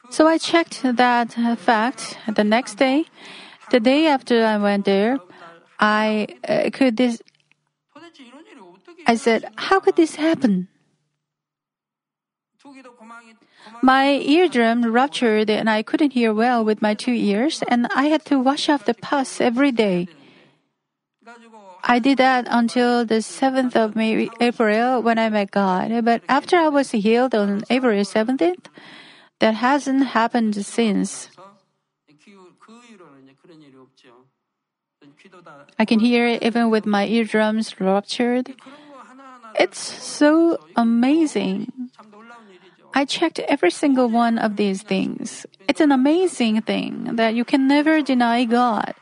So 0.09 0.27
I 0.27 0.37
checked 0.37 0.81
that 0.83 1.33
fact 1.57 2.17
the 2.27 2.43
next 2.43 2.75
day. 2.75 3.05
The 3.69 3.79
day 3.79 4.07
after 4.07 4.43
I 4.43 4.57
went 4.57 4.85
there, 4.85 5.19
I 5.79 6.27
uh, 6.47 6.69
could 6.73 6.97
this. 6.97 7.21
I 9.07 9.15
said, 9.15 9.45
"How 9.55 9.79
could 9.79 9.95
this 9.95 10.15
happen?" 10.15 10.67
My 13.81 14.19
eardrum 14.19 14.85
ruptured 14.85 15.49
and 15.49 15.69
I 15.69 15.81
couldn't 15.81 16.11
hear 16.11 16.33
well 16.33 16.63
with 16.63 16.81
my 16.81 16.93
two 16.93 17.13
ears, 17.13 17.63
and 17.67 17.87
I 17.95 18.05
had 18.13 18.25
to 18.25 18.39
wash 18.39 18.69
off 18.69 18.85
the 18.85 18.93
pus 18.93 19.41
every 19.41 19.71
day. 19.71 20.07
I 21.83 21.99
did 21.99 22.17
that 22.19 22.47
until 22.49 23.05
the 23.05 23.21
7th 23.21 23.75
of 23.75 23.97
April 23.97 25.01
when 25.01 25.17
I 25.17 25.29
met 25.29 25.51
God. 25.51 26.05
But 26.05 26.21
after 26.29 26.57
I 26.57 26.69
was 26.69 26.91
healed 26.91 27.33
on 27.33 27.63
April 27.69 27.97
17th, 27.97 28.67
that 29.41 29.55
hasn't 29.55 30.13
happened 30.13 30.53
since. 30.65 31.29
I 35.79 35.85
can 35.85 35.99
hear 35.99 36.27
it 36.27 36.43
even 36.43 36.69
with 36.69 36.85
my 36.85 37.07
eardrums 37.07 37.81
ruptured. 37.81 38.53
It's 39.57 39.81
so 39.81 40.57
amazing. 40.75 41.89
I 42.93 43.05
checked 43.05 43.39
every 43.39 43.71
single 43.71 44.09
one 44.09 44.37
of 44.37 44.57
these 44.57 44.83
things. 44.83 45.45
It's 45.67 45.81
an 45.81 45.91
amazing 45.91 46.61
thing 46.61 47.15
that 47.15 47.33
you 47.33 47.43
can 47.43 47.67
never 47.67 48.01
deny 48.01 48.45
God. 48.45 48.93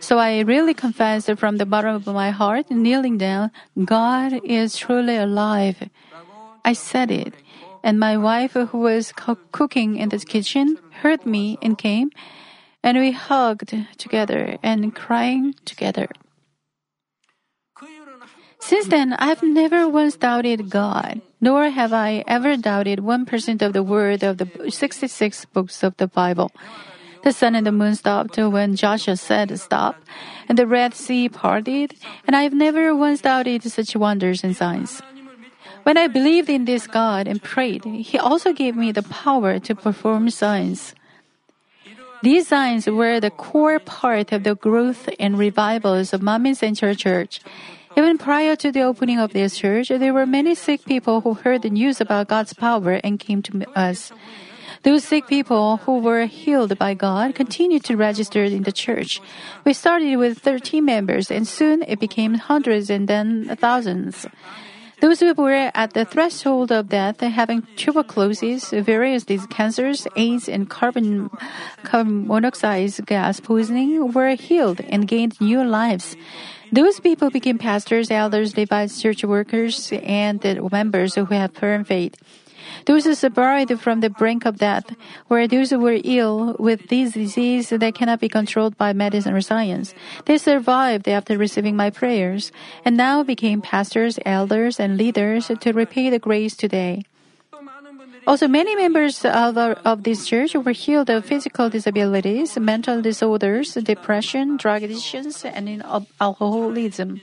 So 0.00 0.18
I 0.18 0.40
really 0.40 0.74
confessed 0.74 1.30
from 1.36 1.58
the 1.58 1.66
bottom 1.66 1.94
of 1.94 2.06
my 2.06 2.30
heart, 2.30 2.70
kneeling 2.70 3.18
down, 3.18 3.50
God 3.84 4.40
is 4.42 4.76
truly 4.76 5.16
alive. 5.16 5.90
I 6.64 6.72
said 6.72 7.10
it. 7.10 7.34
And 7.82 7.98
my 7.98 8.16
wife, 8.16 8.52
who 8.52 8.78
was 8.78 9.12
co- 9.12 9.38
cooking 9.50 9.96
in 9.96 10.08
the 10.08 10.18
kitchen, 10.18 10.78
heard 11.02 11.26
me 11.26 11.58
and 11.60 11.76
came, 11.76 12.10
and 12.82 12.98
we 12.98 13.12
hugged 13.12 13.74
together 13.98 14.58
and 14.62 14.94
crying 14.94 15.54
together. 15.64 16.08
Since 18.60 18.86
then, 18.86 19.14
I've 19.14 19.42
never 19.42 19.88
once 19.88 20.16
doubted 20.16 20.70
God, 20.70 21.20
nor 21.40 21.68
have 21.70 21.92
I 21.92 22.22
ever 22.28 22.56
doubted 22.56 23.00
one 23.00 23.26
percent 23.26 23.60
of 23.60 23.72
the 23.72 23.82
word 23.82 24.22
of 24.22 24.38
the 24.38 24.46
66 24.70 25.10
books 25.46 25.82
of 25.82 25.96
the 25.96 26.06
Bible. 26.06 26.52
The 27.24 27.32
sun 27.32 27.54
and 27.54 27.66
the 27.66 27.72
moon 27.72 27.94
stopped 27.94 28.38
when 28.38 28.76
Joshua 28.76 29.16
said 29.16 29.58
stop, 29.58 29.96
and 30.48 30.56
the 30.56 30.66
Red 30.66 30.94
Sea 30.94 31.28
parted, 31.28 31.94
and 32.26 32.36
I've 32.36 32.54
never 32.54 32.94
once 32.94 33.20
doubted 33.20 33.62
such 33.64 33.96
wonders 33.96 34.44
and 34.44 34.56
signs. 34.56 35.02
When 35.82 35.98
I 35.98 36.06
believed 36.06 36.48
in 36.48 36.64
this 36.64 36.86
God 36.86 37.26
and 37.26 37.42
prayed, 37.42 37.84
He 37.84 38.18
also 38.18 38.52
gave 38.52 38.76
me 38.76 38.92
the 38.92 39.02
power 39.02 39.58
to 39.58 39.74
perform 39.74 40.30
signs. 40.30 40.94
These 42.22 42.46
signs 42.46 42.86
were 42.86 43.18
the 43.18 43.30
core 43.30 43.80
part 43.80 44.30
of 44.30 44.44
the 44.44 44.54
growth 44.54 45.08
and 45.18 45.36
revivals 45.36 46.12
of 46.12 46.20
Manmin 46.20 46.54
Center 46.54 46.94
Church. 46.94 47.40
Even 47.96 48.16
prior 48.16 48.54
to 48.56 48.70
the 48.70 48.82
opening 48.82 49.18
of 49.18 49.32
this 49.32 49.58
church, 49.58 49.88
there 49.88 50.14
were 50.14 50.24
many 50.24 50.54
sick 50.54 50.84
people 50.84 51.22
who 51.22 51.34
heard 51.34 51.62
the 51.62 51.70
news 51.70 52.00
about 52.00 52.28
God's 52.28 52.54
power 52.54 53.00
and 53.02 53.18
came 53.18 53.42
to 53.42 53.66
us. 53.76 54.12
Those 54.82 55.04
sick 55.04 55.26
people 55.26 55.78
who 55.78 55.98
were 55.98 56.26
healed 56.26 56.78
by 56.78 56.94
God 56.94 57.34
continued 57.34 57.84
to 57.84 57.96
register 57.96 58.44
in 58.44 58.62
the 58.62 58.72
church. 58.72 59.20
We 59.64 59.72
started 59.72 60.16
with 60.16 60.38
13 60.38 60.84
members 60.84 61.30
and 61.30 61.46
soon 61.46 61.82
it 61.82 62.00
became 62.00 62.34
hundreds 62.34 62.88
and 62.88 63.08
then 63.08 63.56
thousands. 63.56 64.26
Those 65.02 65.18
who 65.18 65.34
were 65.34 65.72
at 65.74 65.94
the 65.94 66.04
threshold 66.04 66.70
of 66.70 66.88
death, 66.88 67.18
having 67.18 67.66
tuberculosis, 67.74 68.70
various 68.70 69.24
disease, 69.24 69.48
cancers, 69.50 70.06
AIDS, 70.14 70.48
and 70.48 70.70
carbon, 70.70 71.28
carbon 71.82 72.28
monoxide 72.28 72.94
gas 73.04 73.40
poisoning, 73.40 74.12
were 74.12 74.36
healed 74.36 74.80
and 74.80 75.08
gained 75.08 75.40
new 75.40 75.64
lives. 75.64 76.14
Those 76.70 77.00
people 77.00 77.30
became 77.30 77.58
pastors, 77.58 78.12
elders, 78.12 78.56
Levites, 78.56 79.02
church 79.02 79.24
workers, 79.24 79.90
and 80.04 80.38
members 80.70 81.16
who 81.16 81.24
have 81.24 81.52
firm 81.52 81.82
faith. 81.82 82.14
Those 82.86 83.04
who 83.04 83.14
survived 83.14 83.80
from 83.80 84.00
the 84.00 84.10
brink 84.10 84.44
of 84.44 84.58
death, 84.58 84.94
where 85.28 85.46
those 85.46 85.70
who 85.70 85.78
were 85.78 85.98
ill 86.04 86.56
with 86.58 86.88
these 86.88 87.14
diseases 87.14 87.70
that 87.70 87.94
cannot 87.94 88.20
be 88.20 88.28
controlled 88.28 88.76
by 88.76 88.92
medicine 88.92 89.34
or 89.34 89.40
science. 89.40 89.94
They 90.26 90.38
survived 90.38 91.08
after 91.08 91.38
receiving 91.38 91.76
my 91.76 91.90
prayers, 91.90 92.52
and 92.84 92.96
now 92.96 93.22
became 93.22 93.62
pastors, 93.62 94.18
elders, 94.26 94.78
and 94.80 94.96
leaders 94.96 95.50
to 95.60 95.72
repay 95.72 96.10
the 96.10 96.18
grace 96.18 96.56
today. 96.56 97.04
Also, 98.24 98.46
many 98.46 98.76
members 98.76 99.24
of, 99.24 99.58
our, 99.58 99.72
of 99.84 100.04
this 100.04 100.26
church 100.26 100.54
were 100.54 100.70
healed 100.70 101.10
of 101.10 101.24
physical 101.24 101.68
disabilities, 101.68 102.56
mental 102.56 103.02
disorders, 103.02 103.74
depression, 103.74 104.56
drug 104.56 104.84
addictions, 104.84 105.44
and 105.44 105.68
in 105.68 105.82
alcoholism. 106.20 107.20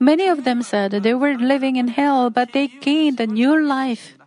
Many 0.00 0.26
of 0.26 0.42
them 0.42 0.62
said 0.62 0.90
they 0.90 1.14
were 1.14 1.38
living 1.38 1.76
in 1.76 1.86
hell, 1.86 2.30
but 2.30 2.52
they 2.52 2.66
gained 2.66 3.20
a 3.20 3.28
new 3.28 3.54
life. 3.62 4.18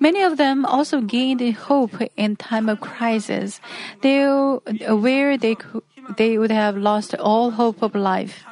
Many 0.00 0.22
of 0.22 0.38
them 0.38 0.64
also 0.64 1.02
gained 1.02 1.44
hope 1.68 1.94
in 2.16 2.36
time 2.36 2.68
of 2.68 2.80
crisis. 2.80 3.60
They 4.00 4.24
where 4.24 5.36
they 5.36 5.56
they 6.16 6.38
would 6.38 6.50
have 6.50 6.76
lost 6.76 7.14
all 7.14 7.52
hope 7.52 7.82
of 7.82 7.94
life. 7.94 8.44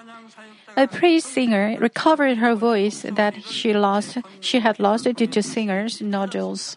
A 0.77 0.87
praise 0.87 1.25
singer 1.25 1.77
recovered 1.81 2.39
her 2.39 2.55
voice 2.55 3.03
that 3.03 3.43
she 3.43 3.73
lost 3.73 4.19
she 4.41 4.61
had 4.61 4.79
lost 4.79 5.05
due 5.05 5.27
to 5.27 5.43
singer's 5.43 6.01
nodules. 6.01 6.77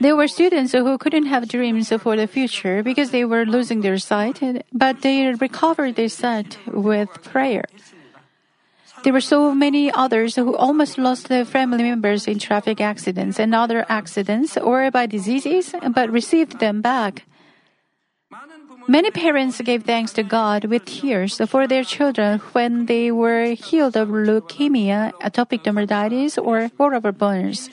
There 0.00 0.16
were 0.16 0.28
students 0.28 0.72
who 0.72 0.96
couldn't 0.96 1.26
have 1.26 1.48
dreams 1.48 1.92
for 2.00 2.16
the 2.16 2.26
future 2.26 2.82
because 2.82 3.10
they 3.10 3.24
were 3.24 3.44
losing 3.44 3.80
their 3.80 3.98
sight, 3.98 4.40
but 4.72 5.02
they 5.02 5.32
recovered 5.34 5.96
their 5.96 6.08
sight 6.08 6.58
with 6.66 7.08
prayer. 7.24 7.64
There 9.02 9.12
were 9.12 9.20
so 9.20 9.54
many 9.54 9.90
others 9.90 10.36
who 10.36 10.54
almost 10.56 10.98
lost 10.98 11.28
their 11.28 11.44
family 11.44 11.82
members 11.84 12.28
in 12.28 12.38
traffic 12.38 12.80
accidents 12.80 13.38
and 13.38 13.54
other 13.54 13.86
accidents 13.88 14.56
or 14.56 14.90
by 14.90 15.06
diseases, 15.06 15.74
but 15.94 16.10
received 16.10 16.60
them 16.60 16.82
back. 16.82 17.24
Many 18.88 19.10
parents 19.10 19.60
gave 19.60 19.84
thanks 19.84 20.12
to 20.14 20.22
God 20.22 20.64
with 20.64 20.84
tears 20.84 21.40
for 21.48 21.66
their 21.66 21.84
children 21.84 22.40
when 22.52 22.86
they 22.86 23.10
were 23.10 23.54
healed 23.54 23.96
of 23.96 24.08
leukemia, 24.08 25.12
atopic 25.22 25.64
dermatitis, 25.64 26.36
or 26.36 26.68
whatever 26.76 27.12
burns. 27.12 27.70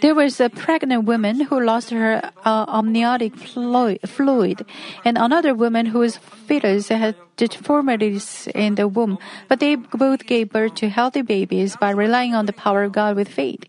There 0.00 0.14
was 0.14 0.40
a 0.40 0.48
pregnant 0.48 1.04
woman 1.04 1.40
who 1.40 1.60
lost 1.60 1.90
her 1.90 2.22
uh, 2.44 2.66
amniotic 2.68 3.36
fluid, 3.36 4.64
and 5.04 5.18
another 5.18 5.54
woman 5.54 5.86
whose 5.86 6.18
fetus 6.18 6.88
had 6.88 7.16
deformities 7.36 8.48
in 8.54 8.76
the 8.76 8.86
womb, 8.86 9.18
but 9.48 9.58
they 9.58 9.74
both 9.74 10.26
gave 10.26 10.50
birth 10.50 10.74
to 10.76 10.88
healthy 10.88 11.22
babies 11.22 11.76
by 11.76 11.90
relying 11.90 12.34
on 12.34 12.46
the 12.46 12.52
power 12.52 12.84
of 12.84 12.92
God 12.92 13.16
with 13.16 13.28
faith. 13.28 13.64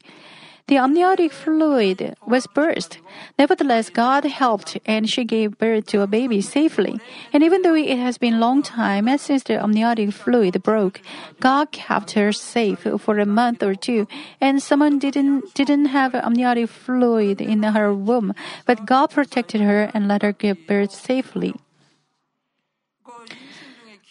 The 0.70 0.78
amniotic 0.78 1.34
fluid 1.34 2.16
was 2.28 2.46
burst. 2.46 3.00
Nevertheless, 3.40 3.90
God 3.90 4.24
helped 4.24 4.78
and 4.86 5.10
she 5.10 5.26
gave 5.26 5.58
birth 5.58 5.88
to 5.88 6.02
a 6.02 6.08
baby 6.08 6.42
safely. 6.42 7.02
And 7.34 7.42
even 7.42 7.64
though 7.64 7.74
it 7.74 7.98
has 7.98 8.20
been 8.20 8.36
a 8.36 8.40
long 8.40 8.62
time 8.62 9.10
since 9.18 9.42
the 9.42 9.58
amniotic 9.58 10.14
fluid 10.14 10.62
broke, 10.62 11.02
God 11.40 11.72
kept 11.72 12.12
her 12.12 12.32
safe 12.32 12.86
for 13.00 13.18
a 13.18 13.26
month 13.26 13.64
or 13.64 13.74
two. 13.74 14.08
And 14.40 14.62
someone 14.62 15.00
didn't, 15.00 15.56
didn't 15.56 15.86
have 15.86 16.14
amniotic 16.14 16.70
fluid 16.70 17.42
in 17.42 17.64
her 17.64 17.92
womb, 17.92 18.36
but 18.68 18.86
God 18.86 19.10
protected 19.10 19.62
her 19.62 19.90
and 19.96 20.08
let 20.08 20.22
her 20.22 20.34
give 20.34 20.68
birth 20.68 20.92
safely. 20.92 21.56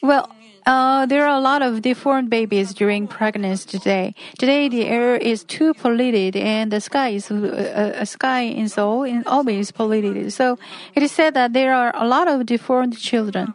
Well, 0.02 0.30
uh, 0.68 1.06
there 1.06 1.24
are 1.26 1.34
a 1.34 1.40
lot 1.40 1.62
of 1.62 1.80
deformed 1.80 2.28
babies 2.28 2.74
during 2.74 3.08
pregnancy 3.08 3.66
today. 3.66 4.14
Today, 4.38 4.68
the 4.68 4.84
air 4.84 5.16
is 5.16 5.42
too 5.42 5.72
polluted, 5.72 6.36
and 6.36 6.70
the 6.70 6.80
sky 6.80 7.08
is 7.16 7.30
uh, 7.30 7.96
uh, 7.96 8.04
sky 8.04 8.42
in 8.42 8.68
Seoul 8.68 9.04
is 9.04 9.24
always 9.26 9.72
polluted. 9.72 10.30
So, 10.30 10.58
it 10.94 11.02
is 11.02 11.10
said 11.10 11.32
that 11.32 11.54
there 11.54 11.72
are 11.72 11.92
a 11.96 12.06
lot 12.06 12.28
of 12.28 12.44
deformed 12.44 12.98
children. 12.98 13.54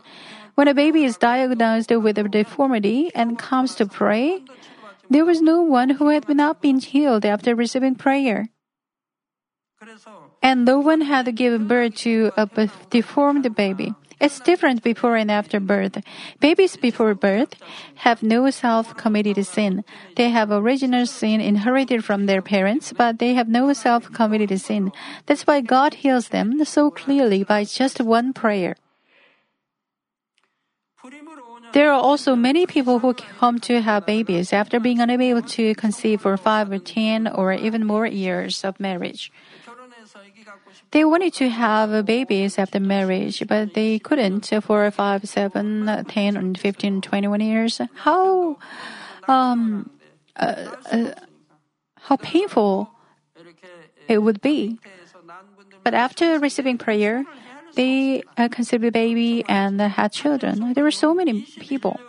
When 0.56 0.68
a 0.68 0.74
baby 0.74 1.04
is 1.04 1.18
diagnosed 1.18 1.92
with 1.92 2.18
a 2.18 2.24
deformity 2.24 3.12
and 3.14 3.38
comes 3.38 3.76
to 3.76 3.86
pray, 3.86 4.42
there 5.10 5.26
was 5.26 5.40
no 5.40 5.62
one 5.62 5.92
who 5.92 6.10
had 6.10 6.28
not 6.28 6.62
been 6.62 6.80
healed 6.80 7.26
after 7.26 7.54
receiving 7.54 7.94
prayer. 7.94 8.50
And 10.42 10.66
no 10.66 10.80
one 10.80 11.02
had 11.02 11.36
given 11.36 11.68
birth 11.68 11.96
to 12.08 12.32
a 12.38 12.50
deformed 12.90 13.56
baby. 13.56 13.94
It's 14.24 14.40
different 14.40 14.84
before 14.84 15.18
and 15.18 15.30
after 15.30 15.60
birth. 15.60 16.00
Babies 16.40 16.78
before 16.78 17.14
birth 17.14 17.60
have 18.08 18.24
no 18.24 18.50
self-committed 18.50 19.36
sin. 19.46 19.84
They 20.16 20.30
have 20.30 20.50
original 20.50 21.06
sin 21.06 21.42
inherited 21.42 22.06
from 22.06 22.26
their 22.26 22.42
parents, 22.42 22.94
but 22.96 23.20
they 23.20 23.34
have 23.34 23.50
no 23.50 23.74
self-committed 23.74 24.56
sin. 24.62 24.94
That's 25.26 25.44
why 25.44 25.60
God 25.60 25.96
heals 26.08 26.30
them 26.30 26.64
so 26.64 26.90
clearly 26.90 27.44
by 27.44 27.66
just 27.66 28.00
one 28.00 28.32
prayer. 28.32 28.78
There 31.74 31.92
are 31.92 32.00
also 32.00 32.34
many 32.34 32.66
people 32.66 33.00
who 33.00 33.14
come 33.14 33.60
to 33.68 33.82
have 33.82 34.06
babies 34.06 34.54
after 34.54 34.80
being 34.80 35.02
unable 35.02 35.42
to 35.60 35.76
conceive 35.76 36.22
for 36.22 36.38
five 36.38 36.72
or 36.72 36.80
ten 36.80 37.28
or 37.28 37.52
even 37.52 37.84
more 37.84 38.08
years 38.08 38.64
of 38.64 38.80
marriage. 38.80 39.34
They 40.92 41.06
wanted 41.06 41.34
to 41.36 41.50
have 41.50 42.06
babies 42.06 42.60
after 42.60 42.80
marriage, 42.80 43.44
but 43.48 43.74
they 43.74 44.00
couldn't 44.00 44.52
for 44.62 44.90
5, 44.90 45.30
7, 45.30 46.06
10, 46.08 46.38
and 46.38 46.60
15, 46.60 47.02
21 47.02 47.42
years. 47.42 47.82
How, 47.96 48.58
um, 49.28 49.90
uh, 50.36 50.70
uh, 50.92 51.12
how 51.98 52.18
painful 52.18 52.90
it 54.08 54.20
would 54.20 54.42
be. 54.42 54.80
But 55.84 55.94
after 55.94 56.40
receiving 56.40 56.78
prayer, 56.78 57.26
they 57.76 58.24
uh, 58.38 58.50
conceived 58.50 58.84
a 58.84 58.92
baby 58.92 59.44
and 59.48 59.82
had 59.82 60.12
children. 60.12 60.74
There 60.74 60.84
were 60.84 60.92
so 60.92 61.14
many 61.14 61.42
people. 61.60 62.00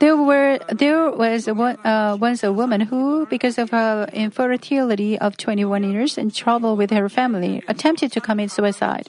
There 0.00 0.16
were 0.16 0.58
there 0.70 1.10
was 1.10 1.46
one, 1.46 1.76
uh, 1.84 2.16
once 2.18 2.42
a 2.42 2.50
woman 2.52 2.80
who, 2.80 3.26
because 3.26 3.58
of 3.58 3.68
her 3.68 4.08
infertility 4.14 5.18
of 5.18 5.36
21 5.36 5.84
years 5.84 6.16
and 6.16 6.34
trouble 6.34 6.74
with 6.74 6.90
her 6.90 7.10
family, 7.10 7.62
attempted 7.68 8.10
to 8.12 8.20
commit 8.20 8.50
suicide. 8.50 9.08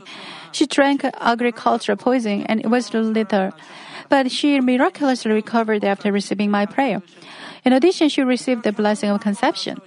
She 0.51 0.65
drank 0.65 1.05
agricultural 1.05 1.97
poison 1.97 2.43
and 2.43 2.59
it 2.59 2.67
was 2.67 2.93
lethal, 2.93 3.51
but 4.09 4.31
she 4.31 4.59
miraculously 4.59 5.31
recovered 5.31 5.85
after 5.85 6.11
receiving 6.11 6.51
my 6.51 6.65
prayer. 6.65 7.01
In 7.63 7.71
addition, 7.71 8.09
she 8.09 8.21
received 8.21 8.63
the 8.63 8.73
blessing 8.73 9.09
of 9.11 9.21
conception. 9.21 9.79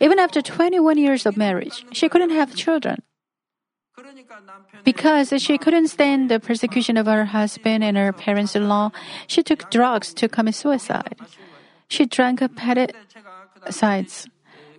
Even 0.00 0.18
after 0.18 0.40
21 0.40 0.96
years 0.96 1.26
of 1.26 1.36
marriage, 1.36 1.84
she 1.92 2.08
couldn't 2.08 2.30
have 2.30 2.54
children. 2.54 3.02
Because 4.84 5.32
she 5.38 5.58
couldn't 5.58 5.88
stand 5.88 6.30
the 6.30 6.38
persecution 6.38 6.96
of 6.96 7.06
her 7.06 7.24
husband 7.24 7.82
and 7.82 7.96
her 7.96 8.12
parents 8.12 8.54
in 8.54 8.68
law, 8.68 8.90
she 9.26 9.42
took 9.42 9.70
drugs 9.70 10.12
to 10.14 10.28
commit 10.28 10.54
suicide. 10.54 11.16
She 11.88 12.04
drank 12.04 12.40
pesticides. 12.40 14.28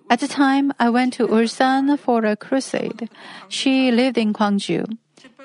At 0.09 0.19
the 0.19 0.27
time, 0.27 0.71
I 0.79 0.89
went 0.89 1.13
to 1.13 1.27
Ulsan 1.27 1.97
for 1.99 2.25
a 2.25 2.35
crusade. 2.35 3.09
She 3.49 3.91
lived 3.91 4.17
in 4.17 4.33
Gwangju. 4.33 4.97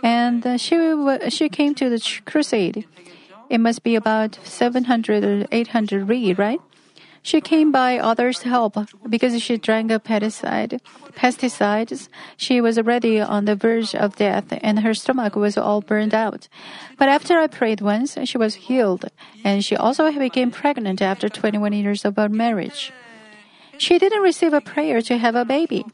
And 0.03 0.47
uh, 0.47 0.57
she, 0.59 0.77
she 1.31 1.49
came 1.49 1.75
to 1.77 1.89
the 1.89 2.21
crusade. 2.27 2.87
It 3.49 3.59
must 3.59 3.83
be 3.83 3.97
about 3.97 4.39
700 4.45 5.25
or 5.25 5.47
800 5.51 6.09
ri, 6.09 6.35
right? 6.35 6.61
She 7.23 7.41
came 7.41 7.71
by 7.71 7.99
others' 7.99 8.43
help 8.43 8.77
because 9.09 9.41
she 9.41 9.57
drank 9.57 9.91
pesticide. 9.91 10.81
Pesticides. 11.15 12.09
She 12.37 12.61
was 12.61 12.79
already 12.79 13.21
on 13.21 13.45
the 13.45 13.55
verge 13.55 13.95
of 13.95 14.17
death 14.17 14.47
and 14.61 14.81
her 14.81 14.93
stomach 14.93 15.37
was 15.37 15.57
all 15.57 15.81
burned 15.81 16.15
out. 16.15 16.49
But 16.99 17.09
after 17.09 17.39
I 17.39 17.47
prayed 17.47 17.81
once, 17.81 18.19
she 18.25 18.39
was 18.39 18.67
healed 18.67 19.05
and 19.45 19.65
she 19.65 19.77
also 19.77 20.11
became 20.11 20.51
pregnant 20.51 21.01
after 21.01 21.29
21 21.29 21.73
years 21.73 22.05
of 22.05 22.19
our 22.19 22.29
marriage. 22.29 22.93
She 23.79 23.99
didn't 23.99 24.23
receive 24.23 24.53
a 24.53 24.61
prayer 24.61 25.01
to 25.03 25.19
have 25.19 25.35
a 25.35 25.45
baby, 25.45 25.85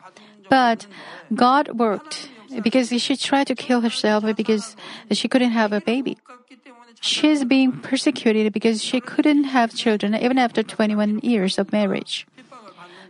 but 0.49 0.87
God 1.35 1.79
worked 1.79 2.31
because 2.62 2.88
she 2.88 3.17
tried 3.17 3.47
to 3.49 3.55
kill 3.55 3.83
herself 3.83 4.25
because 4.35 4.77
she 5.12 5.29
couldn't 5.29 5.51
have 5.53 5.73
a 5.73 5.81
baby. 5.81 6.17
She 7.01 7.29
is 7.31 7.45
being 7.45 7.73
persecuted 7.73 8.53
because 8.53 8.83
she 8.83 9.01
couldn't 9.01 9.45
have 9.45 9.75
children 9.75 10.15
even 10.15 10.39
after 10.39 10.63
21 10.63 11.21
years 11.21 11.59
of 11.59 11.73
marriage. 11.73 12.27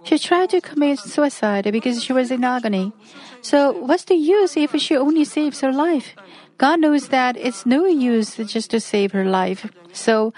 She 0.04 0.18
tried 0.18 0.50
to 0.50 0.60
commit 0.60 0.98
suicide 0.98 1.70
because 1.72 2.02
she 2.02 2.12
was 2.12 2.30
in 2.30 2.44
agony. 2.44 2.92
So, 3.40 3.72
what's 3.72 4.04
the 4.04 4.14
use 4.14 4.56
if 4.56 4.74
she 4.80 4.96
only 4.96 5.24
saves 5.24 5.60
her 5.60 5.72
life? 5.72 6.14
God 6.56 6.80
knows 6.80 7.08
that 7.08 7.36
it's 7.36 7.66
no 7.66 7.86
use 7.86 8.36
just 8.36 8.70
to 8.70 8.80
save 8.80 9.12
her 9.12 9.24
life. 9.24 9.70
So, 9.92 10.32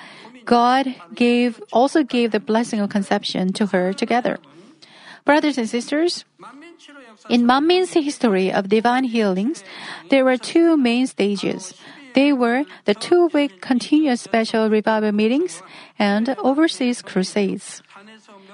God 0.45 0.95
gave 1.15 1.63
also 1.73 2.03
gave 2.03 2.33
the 2.33 2.41
blessing 2.41 2.81
of 2.81 2.91
conception 2.91 3.53
to 3.55 3.67
her 3.67 3.93
together. 3.93 4.39
Brothers 5.25 5.59
and 5.59 5.69
sisters, 5.69 6.25
in 7.29 7.47
Manmin's 7.47 7.93
history 7.93 8.51
of 8.51 8.69
divine 8.69 9.05
healings, 9.05 9.63
there 10.09 10.25
were 10.25 10.37
two 10.37 10.77
main 10.77 11.07
stages. 11.07 11.75
They 12.14 12.33
were 12.33 12.64
the 12.85 12.94
two 12.94 13.27
week 13.29 13.61
continuous 13.61 14.20
special 14.20 14.68
revival 14.68 15.12
meetings 15.12 15.62
and 15.99 16.29
overseas 16.38 17.03
crusades. 17.03 17.83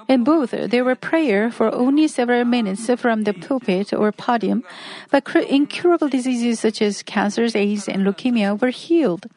In 0.07 0.23
both, 0.23 0.51
there 0.51 0.85
were 0.85 0.95
prayer 0.95 1.51
for 1.51 1.73
only 1.73 2.07
several 2.07 2.45
minutes 2.45 2.89
from 2.95 3.23
the 3.23 3.33
pulpit 3.33 3.91
or 3.93 4.11
podium, 4.11 4.63
but 5.11 5.27
incurable 5.35 6.07
diseases 6.07 6.61
such 6.61 6.81
as 6.81 7.03
cancers, 7.03 7.55
AIDS, 7.55 7.89
and 7.89 8.05
leukemia 8.05 8.59
were 8.59 8.69
healed. 8.69 9.27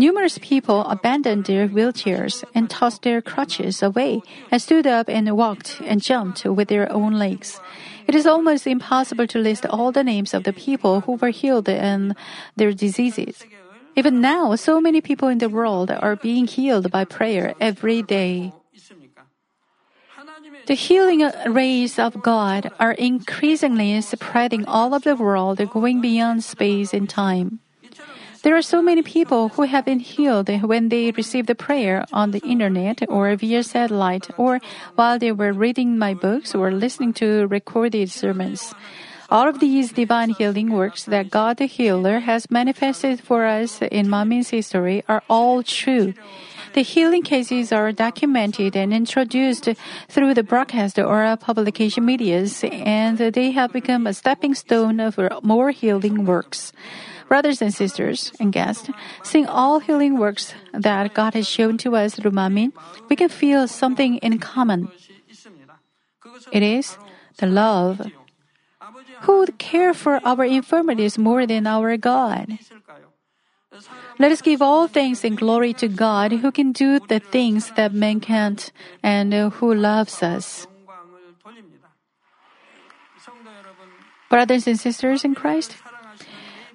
Numerous 0.00 0.38
people 0.38 0.80
abandoned 0.88 1.44
their 1.44 1.68
wheelchairs 1.68 2.42
and 2.54 2.70
tossed 2.70 3.02
their 3.02 3.20
crutches 3.20 3.82
away 3.82 4.22
and 4.50 4.56
stood 4.56 4.86
up 4.86 5.10
and 5.10 5.28
walked 5.36 5.76
and 5.84 6.00
jumped 6.00 6.42
with 6.46 6.68
their 6.68 6.90
own 6.90 7.18
legs. 7.18 7.60
It 8.08 8.14
is 8.14 8.24
almost 8.24 8.66
impossible 8.66 9.26
to 9.26 9.38
list 9.38 9.66
all 9.66 9.92
the 9.92 10.02
names 10.02 10.32
of 10.32 10.44
the 10.44 10.54
people 10.54 11.02
who 11.02 11.20
were 11.20 11.28
healed 11.28 11.68
and 11.68 12.16
their 12.56 12.72
diseases. 12.72 13.44
Even 13.94 14.22
now, 14.22 14.56
so 14.56 14.80
many 14.80 15.02
people 15.02 15.28
in 15.28 15.36
the 15.36 15.52
world 15.52 15.90
are 15.90 16.16
being 16.16 16.46
healed 16.46 16.90
by 16.90 17.04
prayer 17.04 17.52
every 17.60 18.00
day. 18.00 18.54
The 20.64 20.80
healing 20.80 21.28
rays 21.44 21.98
of 21.98 22.22
God 22.22 22.72
are 22.80 22.92
increasingly 22.92 24.00
spreading 24.00 24.64
all 24.64 24.94
over 24.94 25.12
the 25.12 25.22
world, 25.22 25.60
going 25.68 26.00
beyond 26.00 26.42
space 26.42 26.94
and 26.94 27.04
time. 27.06 27.60
There 28.42 28.56
are 28.56 28.62
so 28.62 28.80
many 28.80 29.02
people 29.02 29.50
who 29.50 29.62
have 29.64 29.84
been 29.84 29.98
healed 29.98 30.48
when 30.64 30.88
they 30.88 31.10
received 31.10 31.50
a 31.50 31.54
prayer 31.54 32.06
on 32.10 32.30
the 32.30 32.40
internet 32.40 33.02
or 33.06 33.36
via 33.36 33.62
satellite 33.62 34.30
or 34.38 34.60
while 34.94 35.18
they 35.18 35.30
were 35.30 35.52
reading 35.52 35.98
my 35.98 36.14
books 36.14 36.54
or 36.54 36.72
listening 36.72 37.12
to 37.20 37.46
recorded 37.48 38.10
sermons. 38.10 38.72
All 39.28 39.46
of 39.46 39.60
these 39.60 39.92
divine 39.92 40.30
healing 40.30 40.72
works 40.72 41.04
that 41.04 41.30
God 41.30 41.58
the 41.58 41.66
Healer 41.66 42.20
has 42.20 42.50
manifested 42.50 43.20
for 43.20 43.44
us 43.44 43.82
in 43.82 44.08
Manmin's 44.08 44.48
history 44.48 45.04
are 45.06 45.22
all 45.28 45.62
true. 45.62 46.14
The 46.72 46.82
healing 46.82 47.22
cases 47.22 47.72
are 47.72 47.92
documented 47.92 48.74
and 48.74 48.94
introduced 48.94 49.68
through 50.08 50.32
the 50.32 50.42
broadcast 50.42 50.98
or 50.98 51.36
publication 51.36 52.06
medias, 52.06 52.64
and 52.64 53.18
they 53.18 53.50
have 53.50 53.72
become 53.72 54.06
a 54.06 54.14
stepping 54.14 54.54
stone 54.54 55.10
for 55.10 55.28
more 55.42 55.70
healing 55.72 56.24
works. 56.24 56.72
Brothers 57.30 57.62
and 57.62 57.70
sisters 57.70 58.32
and 58.42 58.50
guests, 58.50 58.90
seeing 59.22 59.46
all 59.46 59.78
healing 59.78 60.18
works 60.18 60.52
that 60.74 61.14
God 61.14 61.34
has 61.34 61.46
shown 61.46 61.78
to 61.78 61.94
us 61.94 62.18
through 62.18 62.34
Manmin, 62.34 62.74
we 63.08 63.14
can 63.14 63.30
feel 63.30 63.68
something 63.70 64.18
in 64.18 64.42
common. 64.42 64.90
It 66.50 66.64
is 66.66 66.98
the 67.38 67.46
love. 67.46 68.02
Who 69.30 69.38
would 69.38 69.62
care 69.62 69.94
for 69.94 70.18
our 70.26 70.42
infirmities 70.42 71.18
more 71.18 71.46
than 71.46 71.70
our 71.70 71.96
God? 71.96 72.58
Let 74.18 74.32
us 74.32 74.42
give 74.42 74.60
all 74.60 74.88
thanks 74.88 75.22
and 75.22 75.38
glory 75.38 75.72
to 75.74 75.86
God 75.86 76.42
who 76.42 76.50
can 76.50 76.72
do 76.72 76.98
the 76.98 77.20
things 77.20 77.70
that 77.78 77.94
man 77.94 78.18
can't 78.18 78.72
and 79.06 79.32
who 79.62 79.72
loves 79.72 80.20
us. 80.20 80.66
brothers 84.30 84.66
and 84.66 84.78
sisters 84.78 85.24
in 85.24 85.34
Christ, 85.34 85.76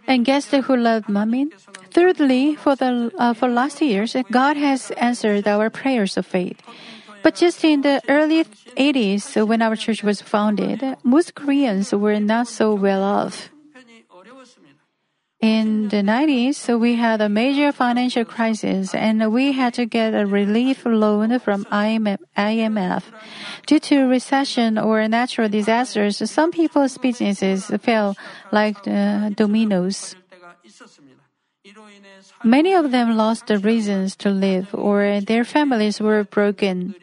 and 0.07 0.25
guests 0.25 0.51
who 0.51 0.75
love 0.75 1.05
Manmin. 1.05 1.51
Thirdly, 1.91 2.55
for 2.55 2.75
the 2.75 3.11
uh, 3.17 3.33
for 3.33 3.47
last 3.47 3.81
years, 3.81 4.15
God 4.31 4.57
has 4.57 4.91
answered 4.91 5.47
our 5.47 5.69
prayers 5.69 6.17
of 6.17 6.25
faith. 6.25 6.61
But 7.23 7.35
just 7.35 7.63
in 7.63 7.81
the 7.81 8.01
early 8.07 8.43
80s, 8.77 9.33
when 9.47 9.61
our 9.61 9.75
church 9.75 10.03
was 10.03 10.21
founded, 10.21 10.83
most 11.03 11.33
Koreans 11.33 11.91
were 11.91 12.19
not 12.19 12.47
so 12.47 12.75
well 12.75 13.01
off. 13.01 13.49
In 15.45 15.89
the 15.89 16.01
90s, 16.01 16.57
we 16.79 16.95
had 16.95 17.21
a 17.21 17.29
major 17.29 17.71
financial 17.71 18.25
crisis 18.25 18.95
and 18.95 19.31
we 19.31 19.51
had 19.51 19.75
to 19.75 19.85
get 19.85 20.15
a 20.15 20.25
relief 20.25 20.83
loan 20.87 21.37
from 21.37 21.65
IMF. 21.65 23.03
Due 23.67 23.79
to 23.79 24.09
recession 24.09 24.79
or 24.79 25.07
natural 25.07 25.47
disasters, 25.47 26.17
some 26.31 26.49
people's 26.49 26.97
businesses 26.97 27.69
fell 27.85 28.17
like 28.51 28.81
dominoes. 29.37 30.15
Many 32.43 32.73
of 32.73 32.89
them 32.89 33.15
lost 33.15 33.45
the 33.45 33.59
reasons 33.59 34.15
to 34.25 34.31
live 34.31 34.73
or 34.73 35.21
their 35.21 35.45
families 35.45 36.01
were 36.01 36.23
broken. 36.23 36.95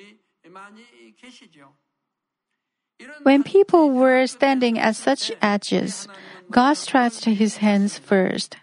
When 3.23 3.45
people 3.45 3.91
were 3.91 4.27
standing 4.27 4.81
at 4.81 4.97
such 4.97 5.31
edges, 5.41 6.09
God 6.53 6.77
stretched 6.77 7.25
his 7.25 7.65
hands 7.65 7.97
first. 7.97 8.57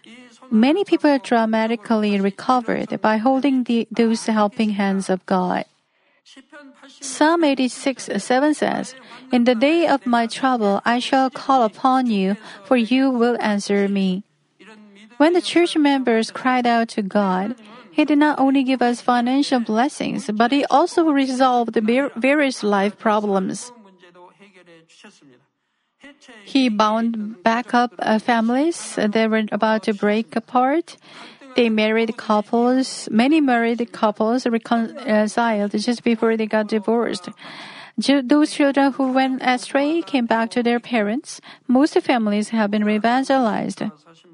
Many 0.50 0.84
people 0.84 1.18
dramatically 1.18 2.20
recovered 2.20 3.00
by 3.02 3.18
holding 3.18 3.64
the, 3.64 3.86
those 3.90 4.26
helping 4.26 4.70
hands 4.78 5.10
of 5.10 5.26
God. 5.26 5.66
Psalm 7.00 7.42
86 7.42 8.10
7 8.16 8.54
says, 8.54 8.94
In 9.32 9.42
the 9.44 9.54
day 9.54 9.86
of 9.86 10.06
my 10.06 10.26
trouble 10.26 10.80
I 10.84 11.00
shall 11.00 11.30
call 11.30 11.64
upon 11.64 12.06
you, 12.06 12.36
for 12.64 12.76
you 12.76 13.10
will 13.10 13.36
answer 13.40 13.88
me. 13.88 14.22
When 15.18 15.32
the 15.34 15.42
church 15.42 15.76
members 15.76 16.30
cried 16.30 16.66
out 16.66 16.88
to 16.94 17.02
God, 17.02 17.56
He 17.90 18.04
did 18.04 18.18
not 18.18 18.38
only 18.38 18.62
give 18.62 18.82
us 18.82 19.00
financial 19.02 19.60
blessings, 19.60 20.30
but 20.30 20.52
He 20.52 20.64
also 20.70 21.10
resolved 21.10 21.74
various 21.74 22.62
life 22.62 22.98
problems. 22.98 23.72
He 26.44 26.68
bound 26.68 27.42
back 27.42 27.74
up 27.74 27.92
uh, 27.98 28.18
families 28.18 28.96
that 28.96 29.30
were 29.30 29.44
about 29.52 29.84
to 29.84 29.92
break 29.94 30.34
apart. 30.34 30.96
They 31.56 31.68
married 31.68 32.16
couples, 32.16 33.08
many 33.10 33.40
married 33.40 33.92
couples 33.92 34.46
reconciled 34.46 35.72
just 35.72 36.04
before 36.04 36.36
they 36.36 36.46
got 36.46 36.68
divorced. 36.68 37.28
Those 37.98 38.52
children 38.52 38.92
who 38.92 39.12
went 39.12 39.42
astray 39.42 40.00
came 40.02 40.26
back 40.26 40.50
to 40.50 40.62
their 40.62 40.80
parents. 40.80 41.40
Most 41.68 42.00
families 42.00 42.48
have 42.50 42.70
been 42.70 42.88
evangelized. 42.88 43.82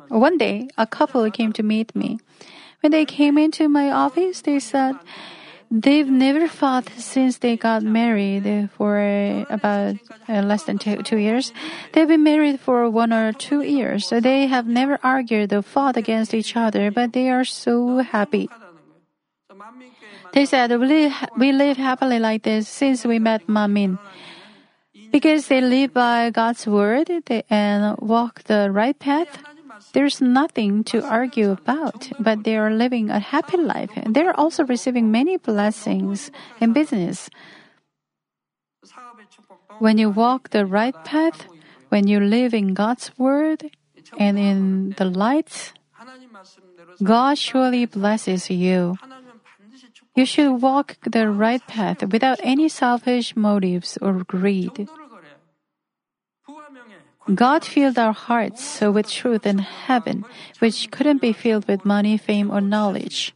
One 0.08 0.38
day, 0.38 0.68
a 0.78 0.86
couple 0.86 1.28
came 1.30 1.52
to 1.54 1.62
meet 1.62 1.96
me. 1.96 2.20
When 2.80 2.92
they 2.92 3.04
came 3.04 3.38
into 3.38 3.68
my 3.68 3.90
office, 3.90 4.42
they 4.42 4.60
said, 4.60 4.96
They've 5.70 6.08
never 6.08 6.46
fought 6.46 6.88
since 6.96 7.38
they 7.38 7.56
got 7.56 7.82
married 7.82 8.70
for 8.76 8.98
uh, 8.98 9.44
about 9.50 9.96
uh, 10.28 10.42
less 10.42 10.64
than 10.64 10.78
two, 10.78 11.02
two 11.02 11.16
years. 11.16 11.52
They've 11.92 12.06
been 12.06 12.22
married 12.22 12.60
for 12.60 12.88
one 12.88 13.12
or 13.12 13.32
two 13.32 13.62
years. 13.62 14.06
So 14.06 14.20
they 14.20 14.46
have 14.46 14.66
never 14.66 14.98
argued 15.02 15.52
or 15.52 15.62
fought 15.62 15.96
against 15.96 16.34
each 16.34 16.56
other, 16.56 16.90
but 16.90 17.12
they 17.12 17.30
are 17.30 17.44
so 17.44 17.98
happy. 17.98 18.48
They 20.32 20.46
said, 20.46 20.70
we 20.78 20.86
live, 20.86 21.12
we 21.36 21.52
live 21.52 21.76
happily 21.76 22.18
like 22.18 22.42
this 22.44 22.68
since 22.68 23.04
we 23.04 23.18
met 23.18 23.46
Manmin. 23.46 23.98
Because 25.10 25.48
they 25.48 25.60
live 25.60 25.94
by 25.94 26.30
God's 26.30 26.66
word 26.66 27.10
and 27.50 27.96
walk 27.98 28.44
the 28.44 28.70
right 28.70 28.98
path, 28.98 29.42
there's 29.92 30.20
nothing 30.20 30.84
to 30.84 31.04
argue 31.04 31.50
about, 31.52 32.10
but 32.18 32.44
they 32.44 32.56
are 32.56 32.70
living 32.70 33.10
a 33.10 33.18
happy 33.18 33.56
life. 33.56 33.90
They're 34.06 34.38
also 34.38 34.64
receiving 34.64 35.10
many 35.10 35.36
blessings 35.36 36.30
in 36.60 36.72
business. 36.72 37.28
When 39.78 39.98
you 39.98 40.10
walk 40.10 40.50
the 40.50 40.66
right 40.66 40.94
path, 41.04 41.46
when 41.88 42.06
you 42.06 42.20
live 42.20 42.54
in 42.54 42.74
God's 42.74 43.10
word 43.18 43.70
and 44.18 44.38
in 44.38 44.94
the 44.96 45.04
light, 45.04 45.72
God 47.02 47.38
surely 47.38 47.86
blesses 47.86 48.50
you. 48.50 48.96
You 50.14 50.24
should 50.24 50.62
walk 50.62 50.96
the 51.04 51.28
right 51.28 51.60
path 51.66 52.02
without 52.02 52.40
any 52.42 52.68
selfish 52.68 53.36
motives 53.36 53.98
or 54.00 54.24
greed. 54.24 54.88
God 57.34 57.64
filled 57.64 57.98
our 57.98 58.12
hearts 58.12 58.80
with 58.80 59.10
truth 59.10 59.46
and 59.46 59.60
heaven, 59.60 60.24
which 60.60 60.90
couldn't 60.90 61.20
be 61.20 61.32
filled 61.32 61.66
with 61.66 61.84
money, 61.84 62.16
fame, 62.16 62.50
or 62.50 62.60
knowledge. 62.60 63.34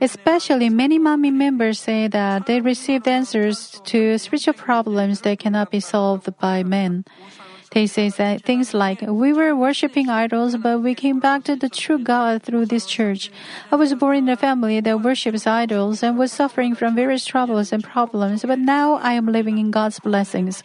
Especially 0.00 0.70
many 0.70 0.98
Manmin 0.98 1.34
members 1.34 1.78
say 1.80 2.08
that 2.08 2.46
they 2.46 2.60
received 2.60 3.06
answers 3.06 3.80
to 3.84 4.16
spiritual 4.16 4.54
problems 4.54 5.20
that 5.22 5.38
cannot 5.38 5.70
be 5.70 5.80
solved 5.80 6.32
by 6.38 6.62
men. 6.62 7.04
They 7.72 7.86
say 7.86 8.10
things 8.10 8.74
like, 8.74 9.00
We 9.00 9.32
were 9.32 9.54
worshiping 9.54 10.08
idols, 10.08 10.56
but 10.56 10.82
we 10.82 10.92
came 10.96 11.20
back 11.20 11.44
to 11.44 11.54
the 11.54 11.68
true 11.68 12.00
God 12.00 12.42
through 12.42 12.66
this 12.66 12.84
church. 12.84 13.30
I 13.70 13.76
was 13.76 13.94
born 13.94 14.16
in 14.16 14.28
a 14.28 14.36
family 14.36 14.80
that 14.80 15.02
worships 15.02 15.46
idols 15.46 16.02
and 16.02 16.18
was 16.18 16.32
suffering 16.32 16.74
from 16.74 16.96
various 16.96 17.24
troubles 17.24 17.72
and 17.72 17.84
problems, 17.84 18.42
but 18.42 18.58
now 18.58 18.94
I 18.94 19.12
am 19.12 19.26
living 19.26 19.58
in 19.58 19.70
God's 19.70 20.00
blessings. 20.00 20.64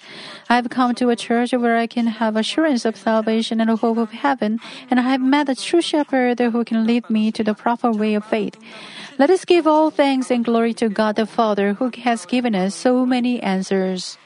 I 0.49 0.55
have 0.55 0.71
come 0.71 0.95
to 0.95 1.11
a 1.11 1.15
church 1.15 1.53
where 1.53 1.77
I 1.77 1.85
can 1.85 2.07
have 2.07 2.35
assurance 2.35 2.85
of 2.85 2.97
salvation 2.97 3.61
and 3.61 3.69
hope 3.69 3.99
of 3.99 4.09
heaven, 4.09 4.59
and 4.89 4.99
I 4.99 5.03
have 5.03 5.21
met 5.21 5.47
a 5.47 5.55
true 5.55 5.81
shepherd 5.81 6.39
who 6.39 6.65
can 6.65 6.87
lead 6.87 7.07
me 7.07 7.31
to 7.33 7.43
the 7.43 7.53
proper 7.53 7.91
way 7.91 8.15
of 8.15 8.25
faith. 8.25 8.57
Let 9.19 9.29
us 9.29 9.45
give 9.45 9.67
all 9.67 9.91
thanks 9.91 10.31
and 10.31 10.43
glory 10.43 10.73
to 10.81 10.89
God 10.89 11.17
the 11.17 11.27
Father 11.27 11.73
who 11.73 11.91
has 12.01 12.25
given 12.25 12.55
us 12.55 12.73
so 12.73 13.05
many 13.05 13.39
answers. 13.43 14.17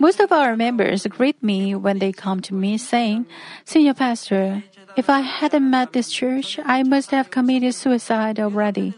Most 0.00 0.18
of 0.18 0.32
our 0.32 0.56
members 0.56 1.06
greet 1.06 1.36
me 1.44 1.74
when 1.74 1.98
they 1.98 2.10
come 2.10 2.40
to 2.48 2.54
me 2.54 2.78
saying, 2.78 3.26
Senior 3.66 3.92
Pastor, 3.92 4.64
if 4.96 5.10
I 5.10 5.20
hadn't 5.20 5.68
met 5.68 5.92
this 5.92 6.08
church, 6.08 6.58
I 6.64 6.82
must 6.82 7.10
have 7.12 7.30
committed 7.30 7.74
suicide 7.74 8.40
already. 8.40 8.94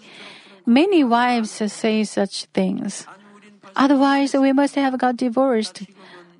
Many 0.65 1.03
wives 1.03 1.51
say 1.51 2.05
such 2.05 2.47
things. 2.55 3.05
Otherwise, 3.75 4.33
we 4.35 4.53
must 4.53 4.77
have 4.77 4.97
got 4.97 5.17
divorced. 5.17 5.83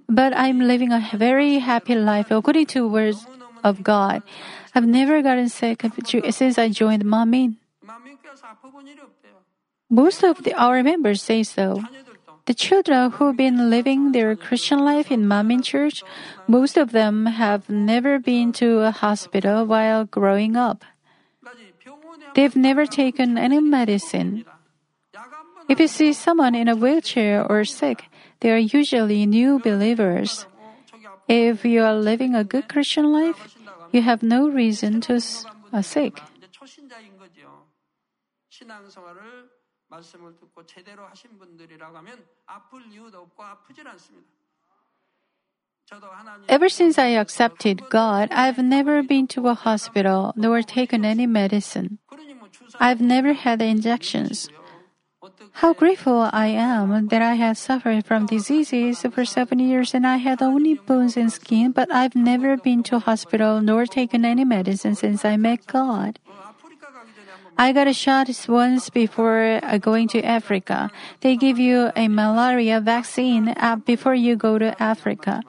But 0.09 0.33
I'm 0.37 0.61
living 0.61 0.93
a 0.93 1.03
very 1.15 1.59
happy 1.59 1.97
life 1.97 2.31
according 2.31 2.67
to 2.79 2.87
words 2.87 3.27
of 3.65 3.83
God. 3.83 4.23
I've 4.75 4.87
never 4.87 5.23
gotten 5.23 5.49
sick 5.49 5.83
since 6.31 6.57
I 6.57 6.69
joined 6.69 7.05
Manmin. 7.05 7.57
Most 9.91 10.23
of 10.23 10.43
the, 10.45 10.55
our 10.55 10.83
members 10.83 11.21
say 11.21 11.43
so. 11.43 11.83
The 12.45 12.55
children 12.55 13.13
who've 13.13 13.37
been 13.37 13.71
living 13.71 14.13
their 14.13 14.35
Christian 14.35 14.81
life 14.81 15.13
in 15.13 15.27
Manmin 15.27 15.63
Church, 15.63 16.03
most 16.49 16.77
of 16.77 16.91
them 16.91 17.27
have 17.27 17.71
never 17.71 18.19
been 18.19 18.53
to 18.59 18.81
a 18.81 18.91
hospital 18.91 19.65
while 19.65 20.05
growing 20.05 20.57
up. 20.57 20.85
They've 22.35 22.57
never 22.57 22.87
taken 22.87 23.39
any 23.39 23.61
medicine. 23.61 24.45
If 25.69 25.79
you 25.79 25.87
see 25.87 26.13
someone 26.13 26.55
in 26.55 26.67
a 26.67 26.75
wheelchair 26.75 27.47
or 27.47 27.65
sick, 27.65 28.11
they 28.41 28.51
are 28.51 28.59
usually 28.59 29.25
new 29.27 29.61
believers. 29.61 30.47
If 31.29 31.65
you 31.65 31.83
are 31.85 31.95
living 31.95 32.35
a 32.35 32.43
good 32.43 32.69
Christian 32.69 33.13
life, 33.13 33.55
you 33.93 34.03
have 34.03 34.23
no 34.23 34.49
reason 34.49 35.01
to 35.03 35.21
be 35.21 35.83
sick. 35.83 36.21
이제 39.92 40.08
초신자인 40.08 40.18
거죠. 40.18 40.38
신앙생활을 40.38 40.38
말씀을 40.38 40.38
듣고 40.38 40.66
제대로 40.66 41.06
하신 41.08 41.38
분들이라고 41.38 41.98
하면 41.98 42.26
아플 42.46 42.86
이유도 42.92 43.20
없고 43.20 43.44
아프질 43.44 43.88
않습니다. 43.88 44.28
저도 45.86 46.08
하나님 46.08 46.44
Ever 46.50 46.66
since 46.66 47.00
I 47.00 47.18
accepted 47.18 47.90
God, 47.90 48.30
I've 48.34 48.60
never 48.60 49.02
been 49.02 49.28
to 49.28 49.48
a 49.48 49.54
hospital 49.54 50.34
nor 50.36 50.62
taken 50.62 51.06
any 51.06 51.24
medicine. 51.24 51.98
그러니 52.08 52.34
뭐 52.34 52.50
주사 52.52 52.78
I've 52.80 53.02
never 53.02 53.34
had 53.34 53.64
injections. 53.64 54.50
어떻게 55.20 55.50
How 55.64 55.74
grateful 55.74 56.30
I 56.34 56.50
am 56.50 57.08
that 57.08 57.24
I 57.24 57.36
have 57.36 57.58
suffered 57.58 58.06
from 58.06 58.28
diseases 58.28 59.02
for 59.02 59.26
seven 59.26 59.60
years 59.60 59.96
and 59.96 60.06
I 60.06 60.18
had 60.18 60.44
only 60.44 60.76
bones 60.76 61.18
and 61.18 61.32
skin, 61.32 61.72
but 61.72 61.90
I've 61.92 62.16
never 62.16 62.58
been 62.58 62.84
to 62.84 62.98
a 62.98 63.00
hospital 63.00 63.62
nor 63.62 63.86
taken 63.88 64.26
any 64.26 64.44
medicine 64.44 64.96
since 64.96 65.24
I 65.24 65.38
met 65.38 65.66
God. 65.66 66.20
I 67.57 67.73
got 67.73 67.87
a 67.87 67.93
shot 67.93 68.29
once 68.49 68.91
before 68.91 69.61
uh, 69.63 69.79
going 69.79 70.09
to 70.09 70.23
Africa. 70.23 70.91
They 71.21 71.37
give 71.37 71.59
you 71.59 71.93
a 71.95 72.09
malaria 72.09 72.81
vaccine 72.81 73.49
uh, 73.57 73.77
before 73.77 74.15
you 74.15 74.37
go 74.37 74.59
to 74.59 74.75
Africa. 74.83 75.43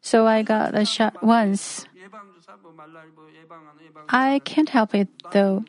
So 0.00 0.26
I 0.26 0.42
got 0.42 0.74
a 0.74 0.84
shot 0.84 1.22
once. 1.22 1.86
I 4.08 4.40
can't 4.44 4.68
help 4.68 4.94
it 4.94 5.08
though. 5.32 5.64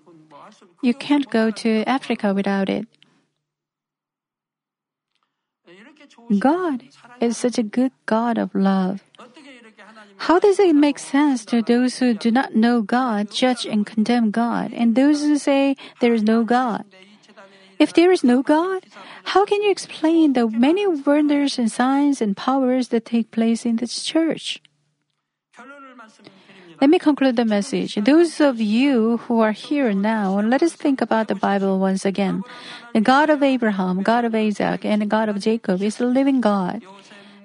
You 0.81 0.93
can't 0.93 1.29
go 1.29 1.49
to 1.51 1.83
Africa 1.87 2.33
without 2.33 2.69
it. 2.69 2.87
God 6.39 6.83
is 7.19 7.37
such 7.37 7.57
a 7.57 7.63
good 7.63 7.91
God 8.05 8.37
of 8.37 8.53
love. 8.53 9.06
How 10.17 10.39
does 10.39 10.59
it 10.59 10.75
make 10.75 10.99
sense 10.99 11.45
to 11.45 11.61
those 11.61 11.99
who 11.99 12.13
do 12.13 12.31
not 12.31 12.55
know 12.55 12.81
God 12.81 13.31
judge 13.31 13.65
and 13.65 13.85
condemn 13.85 14.31
God 14.31 14.73
and 14.73 14.95
those 14.95 15.21
who 15.21 15.37
say 15.37 15.75
there 16.01 16.13
is 16.13 16.23
no 16.23 16.43
God? 16.43 16.83
If 17.79 17.93
there 17.93 18.11
is 18.11 18.23
no 18.23 18.41
God, 18.41 18.85
how 19.23 19.45
can 19.45 19.61
you 19.61 19.69
explain 19.69 20.33
the 20.33 20.49
many 20.49 20.87
wonders 20.87 21.59
and 21.59 21.71
signs 21.71 22.21
and 22.21 22.35
powers 22.35 22.89
that 22.89 23.05
take 23.05 23.29
place 23.29 23.65
in 23.65 23.77
this 23.77 24.03
church? 24.03 24.61
Let 26.79 26.89
me 26.91 26.99
conclude 26.99 27.35
the 27.35 27.45
message. 27.45 27.95
Those 27.95 28.39
of 28.39 28.61
you 28.61 29.17
who 29.25 29.39
are 29.41 29.51
here 29.51 29.93
now, 29.93 30.39
let 30.41 30.61
us 30.61 30.73
think 30.73 31.01
about 31.01 31.27
the 31.27 31.35
Bible 31.35 31.79
once 31.79 32.05
again. 32.05 32.43
The 32.93 33.01
God 33.01 33.29
of 33.29 33.41
Abraham, 33.41 34.03
God 34.03 34.25
of 34.25 34.35
Isaac, 34.35 34.85
and 34.85 35.01
the 35.01 35.07
God 35.07 35.29
of 35.29 35.39
Jacob 35.39 35.81
is 35.81 35.97
the 35.97 36.05
living 36.05 36.39
God. 36.39 36.83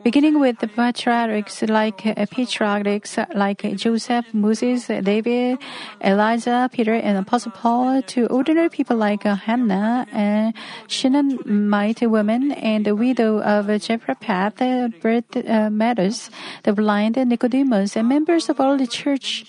Beginning 0.03 0.41
with 0.41 0.59
the 0.59 0.67
patriarchs 0.67 1.63
like 1.63 2.05
uh, 2.05 2.27
patriarchs 2.27 3.19
like 3.37 3.63
Joseph, 3.77 4.27
Moses, 4.35 4.89
David, 4.89 5.59
Elijah, 6.03 6.69
Peter, 6.73 6.95
and 6.95 7.19
Apostle 7.19 7.53
Paul, 7.53 8.03
to 8.03 8.27
ordinary 8.27 8.69
people 8.69 8.97
like 8.97 9.25
uh, 9.25 9.37
Hannah, 9.37 10.07
and 10.11 10.55
Shunammite 10.89 12.03
woman, 12.03 12.51
and 12.51 12.85
the 12.85 12.97
widow 12.97 13.41
of 13.43 13.67
Jehoshaphat, 13.67 14.61
uh, 14.61 14.89
Bert 15.01 15.37
uh, 15.37 15.71
Meadows, 15.71 16.31
the 16.65 16.73
blind 16.73 17.17
Nicodemus, 17.17 17.95
and 17.95 18.09
members 18.09 18.49
of 18.49 18.59
all 18.59 18.77
the 18.77 18.89
churches. 18.89 19.47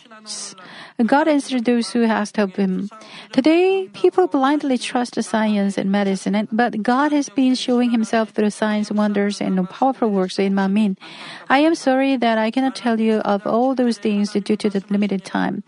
God 1.06 1.28
answered 1.28 1.66
those 1.66 1.92
who 1.92 2.04
asked 2.04 2.38
of 2.38 2.56
Him. 2.56 2.90
Today, 3.32 3.90
people 3.94 4.28
blindly 4.28 4.78
trust 4.78 5.22
science 5.24 5.78
and 5.78 5.92
medicine, 5.92 6.48
but 6.52 6.84
God 6.84 7.12
has 7.12 7.30
been 7.30 7.56
showing 7.56 7.92
Himself 7.92 8.30
through 8.30 8.52
signs, 8.52 8.92
wonders, 8.92 9.42
and 9.42 9.70
powerful 9.70 10.10
works 10.10 10.40
in 10.40 10.54
Manmin. 10.54 10.98
I 11.50 11.60
am 11.60 11.76
sorry 11.76 12.16
that 12.18 12.38
I 12.38 12.52
cannot 12.52 12.76
tell 12.76 13.00
you 13.00 13.18
of 13.26 13.46
all 13.48 13.76
those 13.76 13.98
things 13.98 14.32
due 14.32 14.58
to 14.58 14.70
the 14.70 14.84
limited 14.90 15.26
time. 15.26 15.64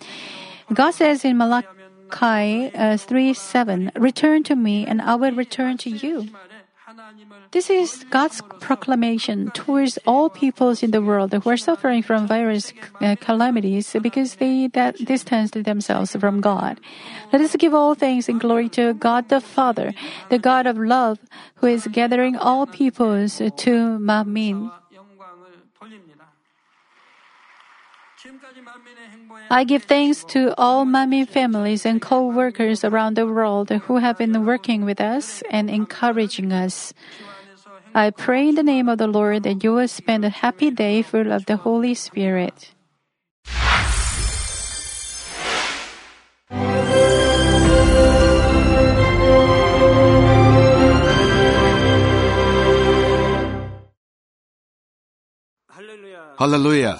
God 0.74 0.92
says 0.92 1.26
in 1.26 1.38
Malachi 1.38 2.72
uh, 2.74 2.98
3 2.98 3.34
7, 3.34 3.92
Return 3.96 4.44
to 4.44 4.56
me, 4.56 4.86
and 4.86 5.02
I 5.02 5.16
will 5.16 5.34
return 5.34 5.78
to 5.80 5.90
you. 5.90 6.30
This 7.52 7.70
is 7.70 8.06
God's 8.10 8.42
proclamation 8.60 9.52
towards 9.52 9.98
all 10.06 10.30
peoples 10.30 10.84
in 10.84 10.92
the 10.92 11.02
world 11.02 11.34
who 11.34 11.50
are 11.50 11.58
suffering 11.58 12.04
from 12.04 12.28
various 12.28 12.74
uh, 13.02 13.16
calamities 13.20 13.96
because 14.02 14.36
they 14.36 14.68
that 14.74 14.96
distance 15.04 15.52
themselves 15.52 16.16
from 16.16 16.42
God. 16.42 16.80
Let 17.32 17.42
us 17.42 17.56
give 17.56 17.74
all 17.74 17.96
thanks 17.96 18.30
and 18.30 18.40
glory 18.40 18.70
to 18.70 18.94
God 18.94 19.30
the 19.30 19.42
Father, 19.42 19.94
the 20.30 20.40
God 20.40 20.68
of 20.68 20.78
love, 20.78 21.20
who 21.56 21.68
is 21.68 21.88
gathering 21.92 22.36
all 22.36 22.66
peoples 22.66 23.38
to 23.38 24.00
Manmin. 24.00 24.72
I 29.50 29.64
give 29.64 29.84
thanks 29.84 30.24
to 30.36 30.54
all 30.58 30.86
Manmin 30.86 31.28
families 31.28 31.86
and 31.86 32.02
co-workers 32.02 32.84
around 32.84 33.16
the 33.16 33.26
world 33.26 33.70
who 33.70 33.98
have 33.98 34.18
been 34.18 34.46
working 34.46 34.86
with 34.86 35.00
us 35.00 35.44
and 35.50 35.70
encouraging 35.70 36.52
us. 36.52 36.94
I 37.94 38.12
pray 38.12 38.50
in 38.50 38.56
the 38.56 38.64
name 38.64 38.90
of 38.90 38.98
the 38.98 39.08
Lord 39.08 39.44
that 39.44 39.64
you 39.64 39.74
will 39.74 39.88
spend 39.88 40.26
a 40.26 40.30
happy 40.30 40.72
day 40.72 41.02
full 41.02 41.32
of 41.32 41.46
the 41.46 41.58
Holy 41.58 41.94
Spirit. 41.94 42.72
Hallelujah. 56.38 57.00